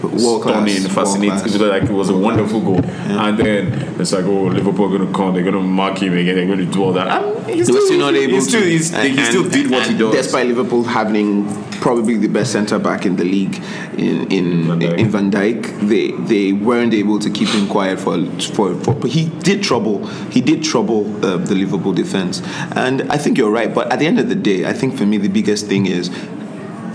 Class, 0.00 0.20
stunning, 0.20 0.82
world 0.82 0.92
fascinating. 0.92 1.30
class. 1.30 1.54
It 1.54 1.60
was 1.60 1.70
like 1.70 1.82
it 1.84 1.90
was 1.90 2.08
a 2.10 2.16
wonderful 2.16 2.60
goal, 2.60 2.84
and 2.84 3.38
then 3.38 3.72
it's 4.00 4.12
like, 4.12 4.24
oh, 4.24 4.44
Liverpool 4.44 4.86
are 4.86 4.98
going 4.98 5.06
to 5.10 5.12
come, 5.16 5.34
they're 5.34 5.42
going 5.42 5.54
to 5.54 5.60
mark 5.62 5.98
him 5.98 6.12
again, 6.16 6.34
they're 6.36 6.46
going 6.46 6.58
to 6.58 6.66
do 6.66 6.82
all 6.82 6.92
that. 6.92 7.08
And 7.08 7.50
he's 7.54 7.70
were 7.70 7.80
still 7.80 7.98
not 7.98 8.14
able 8.14 8.34
he's 8.34 8.48
still, 8.48 8.60
to. 8.60 8.66
he's, 8.68 8.90
he 8.90 9.10
And- 9.10 9.20
still 9.20 9.48
did 9.48 9.70
what 9.70 9.82
he 9.84 9.90
and 9.90 9.98
does. 9.98 10.12
Despite 10.12 10.46
Liverpool 10.46 10.82
having 10.84 11.46
probably 11.80 12.16
the 12.16 12.26
best 12.28 12.52
centre 12.52 12.78
back 12.78 13.04
in 13.06 13.16
the 13.16 13.24
league 13.24 13.62
in 13.98 14.26
in 14.32 14.64
Van 14.66 14.80
Dijk. 14.80 14.98
in 14.98 15.08
Van 15.10 15.30
Dijk, 15.30 15.80
they 15.88 16.10
they 16.26 16.52
weren't 16.52 16.94
able 16.94 17.18
to 17.18 17.30
keep 17.30 17.48
him 17.48 17.68
quiet 17.68 17.98
for 18.00 18.16
for, 18.54 18.74
for 18.82 18.94
but 18.94 19.10
he 19.10 19.26
did 19.42 19.62
trouble 19.62 20.06
he 20.30 20.40
did 20.40 20.62
trouble 20.64 21.04
uh, 21.24 21.36
the 21.36 21.54
Liverpool 21.54 21.92
defense, 21.92 22.40
and 22.74 23.02
I 23.12 23.18
think 23.18 23.36
you're 23.38 23.50
right. 23.50 23.72
But 23.72 23.92
at 23.92 23.98
the 23.98 24.06
end 24.06 24.18
of 24.18 24.28
the 24.28 24.34
day, 24.34 24.64
I 24.66 24.72
think 24.72 24.96
for 24.96 25.04
me 25.06 25.18
the 25.18 25.28
biggest 25.28 25.66
thing 25.66 25.86
is 25.86 26.10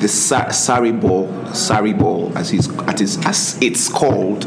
the 0.01 0.07
Sa- 0.07 0.47
Sarri 0.47 0.99
ball, 0.99 1.27
Sarri 1.51 1.97
ball, 1.97 2.31
as 2.37 2.49
he's 2.49 2.67
at 2.81 2.99
his, 2.99 3.23
as 3.25 3.57
it's 3.61 3.87
called, 3.89 4.45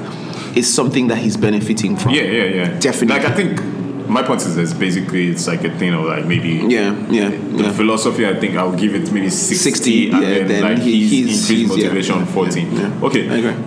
is 0.57 0.73
something 0.73 1.09
that 1.09 1.19
he's 1.19 1.37
benefiting 1.37 1.97
from. 1.97 2.13
yeah, 2.15 2.23
yeah, 2.23 2.45
yeah. 2.45 2.79
Definitely. 2.79 3.23
Like 3.23 3.31
I 3.31 3.35
think 3.35 4.09
my 4.09 4.23
point 4.23 4.41
is 4.43 4.55
this: 4.57 4.73
basically, 4.73 5.29
it's 5.29 5.47
like 5.47 5.65
a 5.65 5.71
thing 5.79 5.95
of 5.95 6.05
like 6.05 6.27
maybe 6.27 6.51
yeah, 6.69 6.93
yeah. 7.09 7.29
the 7.31 7.65
yeah. 7.65 7.73
philosophy. 7.73 8.27
I 8.27 8.35
think 8.39 8.57
I'll 8.57 8.77
give 8.77 8.95
it 8.95 9.11
maybe 9.13 9.31
60, 9.31 9.55
60, 9.55 10.11
and 10.11 10.23
yeah, 10.23 10.29
then, 10.29 10.49
then 10.49 10.63
like 10.63 10.79
he- 10.79 11.07
he's, 11.09 11.49
he's- 11.49 11.69
motivation 11.69 12.19
yeah, 12.19 12.25
14. 12.27 12.73
yeah. 12.77 13.01
Okay, 13.05 13.29
I 13.31 13.35
agree. 13.37 13.65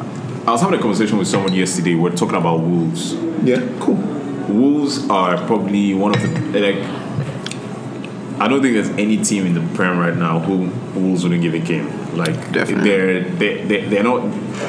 I 0.47 0.51
was 0.51 0.61
having 0.61 0.79
a 0.79 0.81
conversation 0.81 1.17
with 1.17 1.27
someone 1.27 1.53
yesterday. 1.53 1.95
We're 1.95 2.15
talking 2.15 2.37
about 2.37 2.61
Wolves. 2.61 3.13
Yeah, 3.43 3.61
cool. 3.79 3.95
Wolves 4.47 5.09
are 5.09 5.37
probably 5.45 5.93
one 5.93 6.15
of 6.15 6.21
the 6.53 6.59
like. 6.59 7.06
I 8.39 8.47
don't 8.47 8.61
think 8.61 8.75
there's 8.75 8.89
any 8.89 9.17
team 9.23 9.45
in 9.47 9.53
the 9.55 9.75
Prem 9.75 9.97
right 9.97 10.15
now 10.15 10.39
who 10.39 10.69
Wolves 10.99 11.23
wouldn't 11.23 11.41
give 11.41 11.53
a 11.55 11.59
game. 11.59 11.87
Like 12.15 12.35
Definitely. 12.51 12.89
they're 12.89 13.23
they, 13.23 13.63
they 13.63 13.85
they're 13.85 14.03
not 14.03 14.21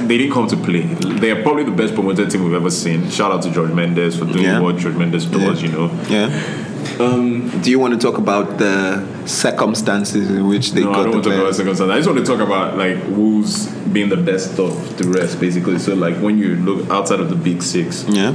they 0.08 0.16
didn't 0.18 0.32
come 0.32 0.46
to 0.48 0.56
play. 0.56 0.82
They're 0.82 1.42
probably 1.42 1.64
the 1.64 1.70
best 1.72 1.94
promoted 1.94 2.30
team 2.30 2.44
we've 2.44 2.54
ever 2.54 2.70
seen. 2.70 3.08
Shout 3.10 3.30
out 3.32 3.42
to 3.42 3.50
George 3.50 3.72
Mendes 3.72 4.18
for 4.18 4.24
doing 4.24 4.44
Yeah. 4.44 4.60
what 4.60 4.76
George 4.76 4.96
Mendes 4.96 5.26
does. 5.26 5.62
Yeah. 5.62 5.68
You 5.68 5.74
know. 5.76 5.90
Yeah. 6.08 6.64
Um, 7.00 7.48
Do 7.62 7.70
you 7.70 7.78
want 7.78 7.92
to 7.94 7.98
talk 8.00 8.18
about 8.18 8.58
the 8.58 9.04
circumstances 9.26 10.30
in 10.30 10.46
which 10.48 10.72
they 10.72 10.82
No, 10.82 10.90
I 10.92 10.94
don't 11.04 11.10
want 11.12 11.24
to 11.24 11.30
talk 11.30 11.38
about 11.40 11.54
circumstances. 11.54 11.92
I 11.94 11.96
just 11.98 12.08
want 12.08 12.18
to 12.20 12.24
talk 12.32 12.40
about 12.40 12.76
like 12.78 12.96
Wolves 13.08 13.66
being 13.92 14.08
the 14.08 14.16
best 14.16 14.58
of 14.58 14.96
the 14.98 15.08
rest, 15.08 15.38
basically. 15.40 15.78
So 15.78 15.94
like 15.94 16.16
when 16.16 16.38
you 16.38 16.56
look 16.56 16.88
outside 16.90 17.20
of 17.20 17.28
the 17.30 17.36
big 17.36 17.62
six, 17.62 18.04
Yeah. 18.08 18.28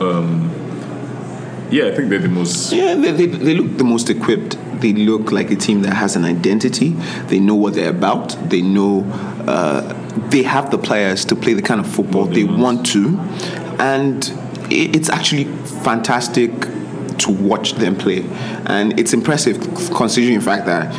Um, 0.00 0.50
yeah, 1.70 1.86
I 1.86 1.94
think 1.94 2.08
they're 2.10 2.18
the 2.18 2.28
most. 2.28 2.72
Yeah, 2.72 2.94
they, 2.94 3.12
they, 3.12 3.26
they 3.26 3.54
look 3.54 3.78
the 3.78 3.84
most 3.84 4.08
equipped. 4.10 4.56
They 4.80 4.92
look 4.92 5.32
like 5.32 5.50
a 5.50 5.56
team 5.56 5.82
that 5.82 5.94
has 5.94 6.16
an 6.16 6.24
identity. 6.24 6.90
They 7.28 7.40
know 7.40 7.54
what 7.54 7.74
they're 7.74 7.90
about. 7.90 8.30
They 8.50 8.60
know 8.62 9.04
uh, 9.46 9.94
they 10.30 10.42
have 10.42 10.70
the 10.70 10.78
players 10.78 11.24
to 11.26 11.36
play 11.36 11.54
the 11.54 11.62
kind 11.62 11.80
of 11.80 11.86
football 11.86 12.26
they 12.26 12.42
they 12.42 12.44
want. 12.44 12.86
to, 12.88 13.18
and 13.78 14.30
i- 14.64 14.90
it's 14.94 15.08
actually 15.08 15.44
fantastic 15.82 16.50
to 17.18 17.32
watch 17.32 17.72
them 17.74 17.96
play. 17.96 18.24
And 18.66 18.98
it's 19.00 19.12
impressive 19.14 19.58
considering 19.94 20.38
the 20.38 20.44
fact 20.44 20.66
that 20.66 20.92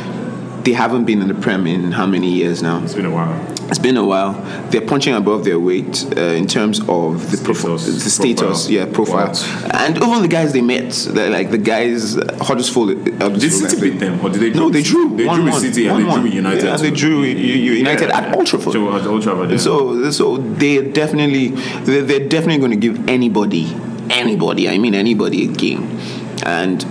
they 0.68 0.74
haven't 0.74 1.06
been 1.06 1.22
in 1.22 1.28
the 1.28 1.34
Prem 1.34 1.66
in 1.66 1.92
how 1.92 2.04
many 2.06 2.30
years 2.30 2.62
now? 2.62 2.82
It's 2.84 2.92
been 2.94 3.06
a 3.06 3.10
while. 3.10 3.32
It's 3.70 3.78
been 3.78 3.96
a 3.96 4.04
while. 4.04 4.32
They're 4.70 4.82
punching 4.86 5.14
above 5.14 5.44
their 5.44 5.58
weight 5.58 6.06
uh, 6.14 6.20
in 6.40 6.46
terms 6.46 6.80
of 6.80 7.30
the 7.30 7.36
Status, 7.38 7.86
the 8.04 8.10
status, 8.10 8.38
profile. 8.66 8.70
yeah, 8.70 8.84
profile, 8.92 9.28
What? 9.28 9.74
and 9.74 9.96
even 9.96 10.22
the 10.22 10.28
guys 10.28 10.52
they 10.52 10.60
met, 10.60 10.90
like 11.36 11.50
the 11.50 11.56
guys 11.58 12.14
Huddersfield. 12.48 13.04
Did 13.04 13.14
Huddersfield 13.22 13.70
City 13.70 13.90
beat 13.90 13.98
them, 13.98 14.20
or 14.24 14.28
did 14.28 14.40
they? 14.42 14.50
No, 14.58 14.68
they 14.68 14.82
drew. 14.82 15.16
They 15.16 15.24
one, 15.26 15.36
drew 15.36 15.44
with 15.46 15.52
one, 15.54 15.62
City 15.62 15.86
and 15.86 15.96
they 15.96 16.02
drew 16.02 16.10
one. 16.10 16.22
with 16.24 16.34
United. 16.34 16.64
Yeah, 16.64 16.74
and 16.74 16.80
they 16.82 16.90
drew 16.90 17.20
with 17.20 17.38
U- 17.38 17.54
U- 17.70 17.72
United 17.72 18.10
at 18.10 18.34
Old 18.36 18.46
Trafford. 18.46 18.72
So 18.74 18.94
at 18.96 19.06
Old 19.06 19.22
Trafford. 19.22 19.50
Yeah. 19.52 19.56
So, 19.56 20.10
so 20.10 20.36
they're 20.36 20.82
definitely 20.82 21.48
they're, 21.86 22.02
they're 22.02 22.28
definitely 22.28 22.58
going 22.58 22.72
to 22.78 22.82
give 22.86 23.08
anybody, 23.08 23.64
anybody, 24.10 24.68
I 24.68 24.76
mean 24.78 24.94
anybody, 24.94 25.44
a 25.44 25.48
game, 25.52 25.98
and 26.44 26.84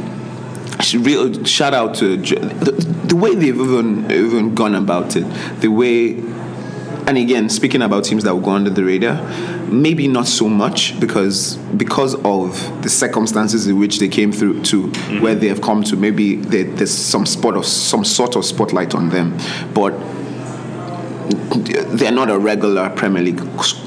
real 0.95 1.43
shout 1.43 1.73
out 1.73 1.95
to 1.95 2.17
the, 2.17 2.71
the 3.05 3.15
way 3.15 3.35
they've 3.35 3.59
even 3.59 4.11
even 4.11 4.55
gone 4.55 4.75
about 4.75 5.15
it, 5.15 5.25
the 5.61 5.67
way, 5.67 6.17
and 7.07 7.17
again 7.17 7.49
speaking 7.49 7.81
about 7.81 8.03
teams 8.03 8.23
that 8.23 8.33
will 8.33 8.41
go 8.41 8.51
under 8.51 8.69
the 8.69 8.83
radar, 8.83 9.21
maybe 9.67 10.07
not 10.07 10.27
so 10.27 10.47
much 10.47 10.99
because 10.99 11.55
because 11.75 12.15
of 12.23 12.83
the 12.83 12.89
circumstances 12.89 13.67
in 13.67 13.79
which 13.79 13.99
they 13.99 14.07
came 14.07 14.31
through 14.31 14.61
to 14.63 14.83
where 14.83 14.91
mm-hmm. 14.91 15.39
they 15.39 15.47
have 15.47 15.61
come 15.61 15.83
to, 15.83 15.95
maybe 15.95 16.35
there, 16.35 16.63
there's 16.63 16.93
some 16.93 17.25
spot 17.25 17.55
of 17.55 17.65
some 17.65 18.03
sort 18.03 18.35
of 18.35 18.45
spotlight 18.45 18.93
on 18.93 19.09
them, 19.09 19.37
but 19.73 19.93
they're 21.65 22.11
not 22.11 22.29
a 22.29 22.37
regular 22.37 22.89
Premier 22.89 23.21
League 23.23 23.41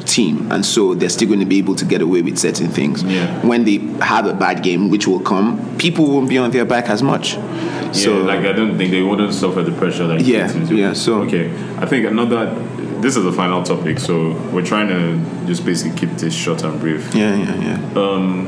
team, 0.07 0.51
and 0.51 0.65
so 0.67 0.95
they're 0.95 1.09
still 1.09 1.29
going 1.29 1.41
to 1.41 1.47
be 1.47 1.59
able 1.59 1.75
to 1.77 1.85
get 1.85 2.03
away 2.03 2.23
with 2.23 2.39
certain 2.39 2.69
things. 2.69 3.03
Yeah. 3.03 3.45
When 3.47 3.65
they 3.65 3.79
have 4.05 4.27
a 4.27 4.35
bad 4.35 4.63
game, 4.63 4.91
which 4.91 5.07
will 5.07 5.21
come, 5.21 5.77
people 5.79 6.07
won't 6.07 6.29
be 6.29 6.39
on 6.39 6.51
their 6.51 6.65
back 6.65 6.89
as 6.89 7.03
much. 7.03 7.35
Yeah, 7.35 7.93
so 7.93 8.19
like 8.23 8.41
I 8.41 8.53
don't 8.53 8.77
think 8.77 8.91
they 8.91 9.03
wouldn't 9.03 9.33
suffer 9.35 9.63
the 9.63 9.73
pressure 9.73 10.07
that 10.09 10.21
Yeah, 10.23 10.53
yeah, 10.69 10.93
so- 10.93 11.23
okay, 11.23 11.51
I 11.79 11.87
think 11.87 12.07
another. 12.07 12.55
This 13.01 13.17
is 13.17 13.25
the 13.25 13.33
final 13.33 13.63
topic, 13.63 13.99
so 13.99 14.33
we're 14.53 14.65
trying 14.67 14.89
to 14.89 15.47
just 15.47 15.65
basically 15.65 15.99
keep 15.99 16.19
this 16.19 16.35
short 16.35 16.63
and 16.65 16.79
brief. 16.79 17.15
yeah, 17.15 17.35
yeah, 17.35 17.79
yeah. 17.95 17.99
Um, 18.01 18.47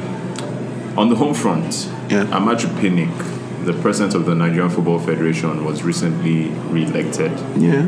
on 0.98 1.08
the 1.08 1.16
home 1.16 1.32
front, 1.32 1.88
Yeah. 2.10 2.24
Amaju 2.26 2.66
Pinnick, 2.78 3.64
the 3.64 3.72
president 3.72 4.14
of 4.14 4.26
the 4.26 4.34
Nigerian 4.34 4.68
Football 4.68 4.98
Federation, 4.98 5.64
was 5.64 5.82
recently 5.82 6.48
re-elected. 6.70 7.32
yeah. 7.56 7.86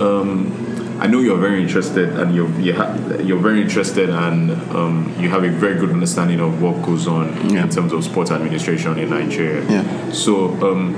I 0.00 1.06
know 1.06 1.20
you're 1.20 1.38
very 1.38 1.62
interested, 1.62 2.10
and 2.18 2.34
you're 2.34 2.50
you 2.60 2.74
ha- 2.74 2.94
you're 3.22 3.38
very 3.38 3.62
interested, 3.62 4.10
and 4.10 4.50
um, 4.74 5.14
you 5.18 5.28
have 5.30 5.44
a 5.44 5.50
very 5.50 5.78
good 5.78 5.90
understanding 5.90 6.40
of 6.40 6.60
what 6.62 6.82
goes 6.82 7.06
on 7.06 7.50
Yeah. 7.50 7.62
in 7.64 7.68
terms 7.70 7.92
of 7.92 8.04
sports 8.04 8.30
administration 8.30 8.98
in 8.98 9.10
Nigeria. 9.10 9.64
Yeah. 9.68 10.12
So, 10.12 10.50
um, 10.62 10.94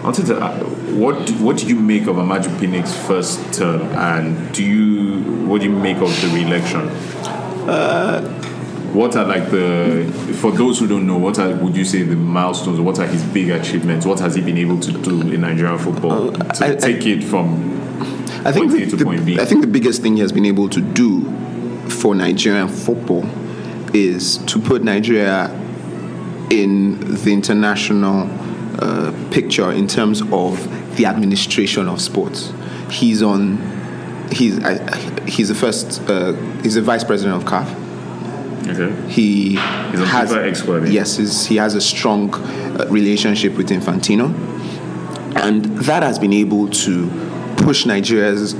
I 0.00 0.04
wanted 0.04 0.26
to, 0.26 0.38
uh, 0.40 0.58
what 0.96 1.30
what 1.40 1.58
do 1.58 1.66
you 1.66 1.76
make 1.76 2.06
of 2.06 2.16
Amaju 2.16 2.48
Pinnick's 2.58 2.94
first 3.06 3.52
term, 3.52 3.82
and 3.96 4.52
do 4.52 4.64
you 4.64 5.20
what 5.46 5.60
do 5.60 5.66
you 5.68 5.72
make 5.76 5.98
of 5.98 6.10
the 6.22 6.28
re-election? 6.34 6.88
Uh, 7.68 8.20
what 8.92 9.14
are 9.14 9.24
like 9.26 9.50
the 9.50 10.10
for 10.40 10.50
those 10.50 10.80
who 10.80 10.88
don't 10.88 11.06
know 11.06 11.18
what 11.18 11.38
are 11.38 11.54
would 11.56 11.76
you 11.76 11.84
say 11.84 12.02
the 12.02 12.16
milestones 12.16 12.80
what 12.80 12.98
are 12.98 13.06
his 13.06 13.22
big 13.26 13.48
achievements 13.50 14.04
what 14.04 14.18
has 14.18 14.34
he 14.34 14.40
been 14.42 14.58
able 14.58 14.80
to 14.80 14.90
do 14.90 15.20
in 15.30 15.42
Nigerian 15.42 15.78
football 15.78 16.32
to 16.32 16.40
Uh, 16.40 16.48
I- 16.60 16.72
I- 16.72 16.74
take 16.74 17.06
it 17.06 17.22
from 17.22 17.78
I 18.44 18.52
think 18.52 18.70
the, 18.72 18.84
the, 18.84 19.38
I 19.40 19.44
think 19.44 19.60
the 19.60 19.66
biggest 19.66 20.02
thing 20.02 20.16
he 20.16 20.22
has 20.22 20.32
been 20.32 20.46
able 20.46 20.68
to 20.70 20.80
do 20.80 21.24
for 21.90 22.14
Nigerian 22.14 22.68
football 22.68 23.24
is 23.94 24.38
to 24.38 24.60
put 24.60 24.82
Nigeria 24.82 25.50
in 26.50 26.98
the 27.14 27.32
international 27.32 28.28
uh, 28.80 29.12
picture 29.30 29.70
in 29.72 29.86
terms 29.86 30.22
of 30.32 30.96
the 30.96 31.06
administration 31.06 31.88
of 31.88 32.00
sports. 32.00 32.52
He's 32.90 33.22
on. 33.22 33.58
He's 34.32 34.62
I, 34.64 34.98
he's 35.28 35.48
the 35.48 35.54
first. 35.54 36.00
Uh, 36.08 36.32
he's 36.62 36.74
the 36.74 36.82
vice 36.82 37.04
president 37.04 37.42
of 37.42 37.48
CAF. 37.48 37.68
okay 38.70 39.10
He 39.10 39.50
He's 39.50 40.00
a 40.00 40.06
has 40.06 40.32
expert, 40.32 40.88
yes, 40.88 41.16
he's, 41.16 41.46
he 41.46 41.56
has 41.56 41.74
a 41.74 41.80
strong 41.80 42.32
uh, 42.34 42.86
relationship 42.88 43.56
with 43.56 43.70
Infantino, 43.70 44.32
and 45.36 45.64
that 45.78 46.02
has 46.02 46.18
been 46.18 46.32
able 46.32 46.68
to 46.68 47.10
push 47.62 47.86
Nigeria's 47.86 48.54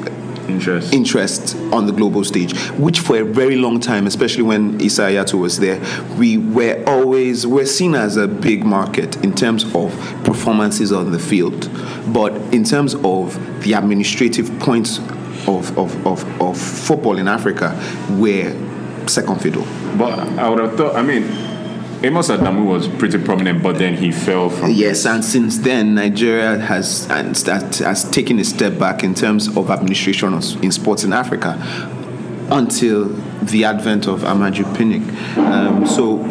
interest 0.48 0.92
interest 0.92 1.56
on 1.72 1.86
the 1.86 1.92
global 1.92 2.24
stage, 2.24 2.58
which 2.70 3.00
for 3.00 3.18
a 3.20 3.24
very 3.24 3.56
long 3.56 3.80
time, 3.80 4.06
especially 4.06 4.42
when 4.42 4.80
Issa 4.80 5.02
Hayatou 5.02 5.40
was 5.40 5.58
there, 5.58 5.80
we 6.18 6.38
were 6.38 6.82
always 6.86 7.46
we're 7.46 7.66
seen 7.66 7.94
as 7.94 8.16
a 8.16 8.26
big 8.26 8.64
market 8.64 9.16
in 9.24 9.34
terms 9.34 9.64
of 9.74 9.90
performances 10.24 10.92
on 10.92 11.12
the 11.12 11.18
field, 11.18 11.70
but 12.12 12.32
in 12.52 12.64
terms 12.64 12.94
of 12.96 13.38
the 13.62 13.74
administrative 13.74 14.46
points 14.60 14.98
of 15.46 15.76
of, 15.78 16.06
of, 16.06 16.40
of 16.40 16.58
football 16.58 17.16
in 17.18 17.28
Africa, 17.28 17.74
we're 18.10 18.54
second 19.06 19.40
fiddle. 19.40 19.66
but 19.96 20.18
I 20.38 20.48
would 20.48 20.58
have 20.60 20.76
thought 20.76 20.94
I 20.96 21.02
mean 21.02 21.24
Amos 22.02 22.28
Adamu 22.30 22.64
was 22.64 22.88
pretty 22.88 23.18
prominent 23.18 23.62
but 23.62 23.76
then 23.76 23.94
he 23.94 24.10
fell 24.10 24.48
from 24.48 24.70
Yes, 24.70 25.04
and 25.04 25.22
since 25.22 25.58
then, 25.58 25.94
Nigeria 25.96 26.58
has 26.58 27.06
and 27.10 27.36
that 27.36 27.76
has 27.78 28.08
taken 28.10 28.38
a 28.38 28.44
step 28.44 28.78
back 28.78 29.04
in 29.04 29.14
terms 29.14 29.48
of 29.54 29.70
administration 29.70 30.32
in 30.62 30.72
sports 30.72 31.04
in 31.04 31.12
Africa 31.12 31.58
until 32.50 33.08
the 33.42 33.64
advent 33.64 34.06
of 34.06 34.22
Amaju 34.22 34.64
Pinnick. 34.74 35.06
Um, 35.36 35.86
so, 35.86 36.24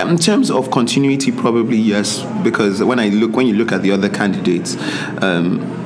in 0.00 0.16
terms 0.16 0.50
of 0.50 0.70
continuity, 0.70 1.32
probably 1.32 1.76
yes, 1.76 2.24
because 2.42 2.82
when 2.82 2.98
I 2.98 3.08
look 3.08 3.36
when 3.36 3.46
you 3.46 3.54
look 3.54 3.72
at 3.72 3.82
the 3.82 3.92
other 3.92 4.08
candidates. 4.08 4.76
Um, 5.22 5.81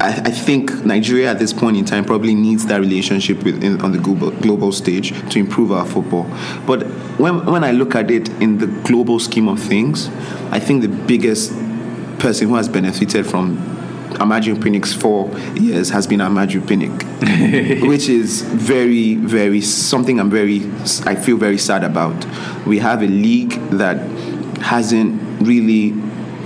I, 0.00 0.08
I 0.08 0.30
think 0.30 0.84
Nigeria 0.84 1.30
at 1.30 1.38
this 1.38 1.52
point 1.52 1.76
in 1.76 1.84
time 1.84 2.04
probably 2.04 2.34
needs 2.34 2.66
that 2.66 2.80
relationship 2.80 3.42
with 3.44 3.62
in, 3.62 3.80
on 3.80 3.92
the 3.92 3.98
global 3.98 4.30
global 4.30 4.72
stage 4.72 5.10
to 5.30 5.38
improve 5.38 5.72
our 5.72 5.86
football. 5.86 6.24
But 6.66 6.82
when 7.18 7.46
when 7.46 7.64
I 7.64 7.70
look 7.70 7.94
at 7.94 8.10
it 8.10 8.28
in 8.40 8.58
the 8.58 8.66
global 8.66 9.18
scheme 9.18 9.48
of 9.48 9.60
things, 9.60 10.08
I 10.50 10.60
think 10.60 10.82
the 10.82 10.88
biggest 10.88 11.52
person 12.18 12.48
who 12.48 12.54
has 12.56 12.68
benefited 12.68 13.26
from 13.26 13.58
Amaju 14.14 14.56
Pinnick's 14.56 14.92
four 14.92 15.28
years 15.58 15.90
has 15.90 16.06
been 16.06 16.20
Amaju 16.20 16.60
Pinnick, 16.60 17.88
which 17.88 18.08
is 18.08 18.42
very 18.42 19.14
very 19.14 19.60
something 19.60 20.18
I'm 20.18 20.30
very 20.30 20.62
I 21.06 21.14
feel 21.14 21.36
very 21.36 21.58
sad 21.58 21.84
about. 21.84 22.26
We 22.66 22.78
have 22.78 23.02
a 23.02 23.06
league 23.08 23.52
that 23.70 23.98
hasn't 24.60 25.46
really 25.46 25.94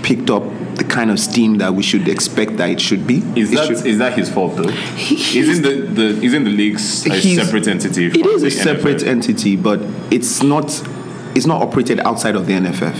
picked 0.02 0.30
up 0.30 0.42
the 0.78 0.84
kind 0.84 1.10
of 1.10 1.18
steam 1.18 1.58
that 1.58 1.74
we 1.74 1.82
should 1.82 2.08
expect 2.08 2.56
that 2.56 2.70
it 2.70 2.80
should 2.80 3.06
be. 3.06 3.16
is 3.36 3.52
It 3.52 3.56
that 3.56 3.66
should- 3.66 3.86
is 3.86 3.98
that 3.98 4.12
his 4.16 4.28
fault 4.30 4.56
though 4.56 4.68
isn't 5.42 5.62
the, 5.62 5.74
the 5.98 6.06
isn't 6.24 6.44
the 6.44 6.50
league's 6.50 7.06
a 7.06 7.20
separate 7.20 7.66
entity 7.68 8.06
It 8.06 8.26
is 8.26 8.42
a 8.42 8.50
separate 8.50 8.98
NFF? 8.98 9.06
entity, 9.16 9.56
but 9.56 9.80
it's 10.10 10.42
not 10.42 10.66
it's 11.34 11.46
not 11.46 11.60
operated 11.62 12.00
outside 12.00 12.34
of 12.36 12.46
the 12.46 12.54
NFF. 12.54 12.96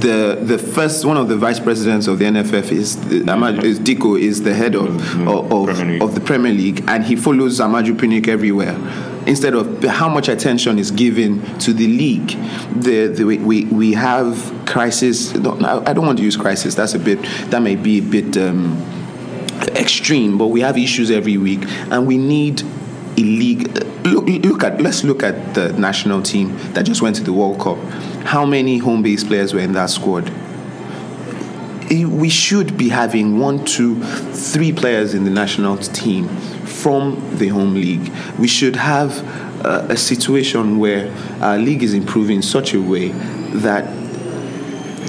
The 0.00 0.38
the 0.42 0.58
first 0.58 1.04
one 1.04 1.16
of 1.16 1.28
the 1.28 1.36
vice 1.36 1.60
presidents 1.60 2.06
of 2.08 2.18
the 2.18 2.24
NFF 2.24 2.72
is 2.72 2.96
Amaju, 2.96 3.62
is 3.62 3.78
Dikko 3.78 4.18
is 4.20 4.42
the 4.42 4.52
head 4.54 4.74
of 4.74 4.88
Mm-hmm. 4.88 5.28
of, 5.28 5.52
of, 5.52 6.02
of 6.02 6.14
the 6.14 6.20
Premier 6.20 6.52
League, 6.52 6.82
and 6.88 7.04
he 7.04 7.14
follows 7.16 7.60
Amaju 7.60 7.92
Pinnick 7.96 8.26
everywhere. 8.28 8.76
Instead 9.26 9.54
of 9.54 9.82
how 9.84 10.08
much 10.08 10.28
attention 10.28 10.78
is 10.78 10.90
given 10.90 11.42
to 11.58 11.72
the 11.72 11.86
league, 11.86 12.28
the, 12.80 13.08
the 13.08 13.24
we, 13.24 13.64
we 13.64 13.92
have 13.92 14.52
crisis. 14.66 15.34
I 15.34 15.92
don't 15.92 16.06
want 16.06 16.18
to 16.18 16.24
use 16.24 16.36
crisis. 16.36 16.74
That's 16.74 16.94
a 16.94 16.98
bit 16.98 17.20
that 17.50 17.60
may 17.60 17.76
be 17.76 17.98
a 17.98 18.02
bit. 18.02 18.36
Um, 18.36 18.96
extreme, 19.74 20.38
but 20.38 20.48
we 20.48 20.60
have 20.60 20.76
issues 20.76 21.10
every 21.10 21.36
week, 21.36 21.60
and 21.90 22.06
we 22.06 22.16
need 22.16 22.62
a 22.62 23.22
league. 23.22 23.68
Look, 24.04 24.26
look 24.44 24.62
at 24.62 24.80
let's 24.80 25.04
look 25.04 25.22
at 25.22 25.54
the 25.54 25.72
national 25.72 26.22
team 26.22 26.56
that 26.74 26.84
just 26.84 27.02
went 27.02 27.16
to 27.16 27.22
the 27.22 27.32
World 27.32 27.60
Cup. 27.60 27.78
How 28.24 28.44
many 28.44 28.78
home-based 28.78 29.26
players 29.26 29.54
were 29.54 29.60
in 29.60 29.72
that 29.72 29.90
squad? 29.90 30.30
We 31.90 32.28
should 32.28 32.76
be 32.76 32.88
having 32.88 33.38
one, 33.38 33.64
two, 33.64 34.02
three 34.02 34.72
players 34.72 35.14
in 35.14 35.24
the 35.24 35.30
national 35.30 35.76
team 35.78 36.28
from 36.66 37.38
the 37.38 37.48
home 37.48 37.74
league. 37.74 38.12
We 38.38 38.48
should 38.48 38.76
have 38.76 39.26
uh, 39.64 39.86
a 39.88 39.96
situation 39.96 40.78
where 40.78 41.12
our 41.40 41.58
league 41.58 41.82
is 41.82 41.94
improving 41.94 42.36
in 42.36 42.42
such 42.42 42.74
a 42.74 42.80
way 42.80 43.08
that 43.08 43.84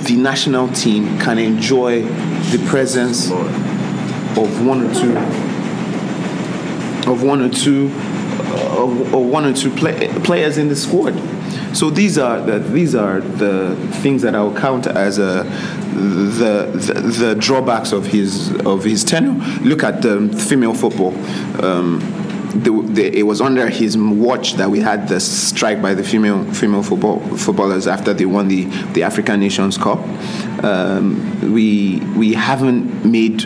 the 0.06 0.15
national 0.15 0.70
team 0.70 1.20
can 1.20 1.38
enjoy 1.38 2.04
the 2.52 2.63
presence 2.67 3.30
of 3.30 4.65
one 4.65 4.84
or 4.84 4.93
two 4.93 5.17
of 7.12 7.24
one 7.24 7.41
or 7.41 7.50
two 7.50 7.91
uh, 7.93 8.84
of 8.84 9.13
one 9.13 9.46
or 9.46 9.54
two 9.54 9.72
play, 9.72 10.08
players 10.24 10.58
in 10.58 10.67
the 10.67 10.76
squad. 10.76 11.13
So 11.76 11.89
these 11.89 12.17
are 12.17 12.41
the 12.41 12.60
these 12.60 12.96
are 12.96 13.22
the 13.22 13.76
things 14.02 14.22
that 14.22 14.36
I'll 14.36 14.56
count 14.56 14.88
as 14.88 15.20
a 15.20 15.43
the, 15.98 16.72
the 16.74 17.02
the 17.26 17.36
drawbacks 17.36 17.92
of 17.92 18.06
his 18.06 18.56
of 18.62 18.84
his 18.84 19.04
tenure. 19.04 19.34
Look 19.62 19.84
at 19.84 20.02
the 20.02 20.30
female 20.48 20.74
football. 20.74 21.14
Um, 21.64 22.00
the, 22.56 22.72
the, 22.72 23.20
it 23.20 23.24
was 23.24 23.42
under 23.42 23.70
his 23.70 23.98
watch 23.98 24.54
that 24.54 24.72
we 24.72 24.80
had 24.80 25.08
the 25.10 25.20
strike 25.20 25.82
by 25.82 25.94
the 25.94 26.04
female 26.04 26.44
female 26.54 26.84
football 26.84 27.20
footballers 27.38 27.88
after 27.88 28.14
they 28.14 28.26
won 28.26 28.48
the, 28.48 28.66
the 28.94 29.04
African 29.04 29.40
Nations 29.40 29.78
Cup. 29.78 30.00
Um, 30.64 31.54
we 31.54 32.00
we 32.16 32.34
haven't 32.34 33.06
made 33.06 33.46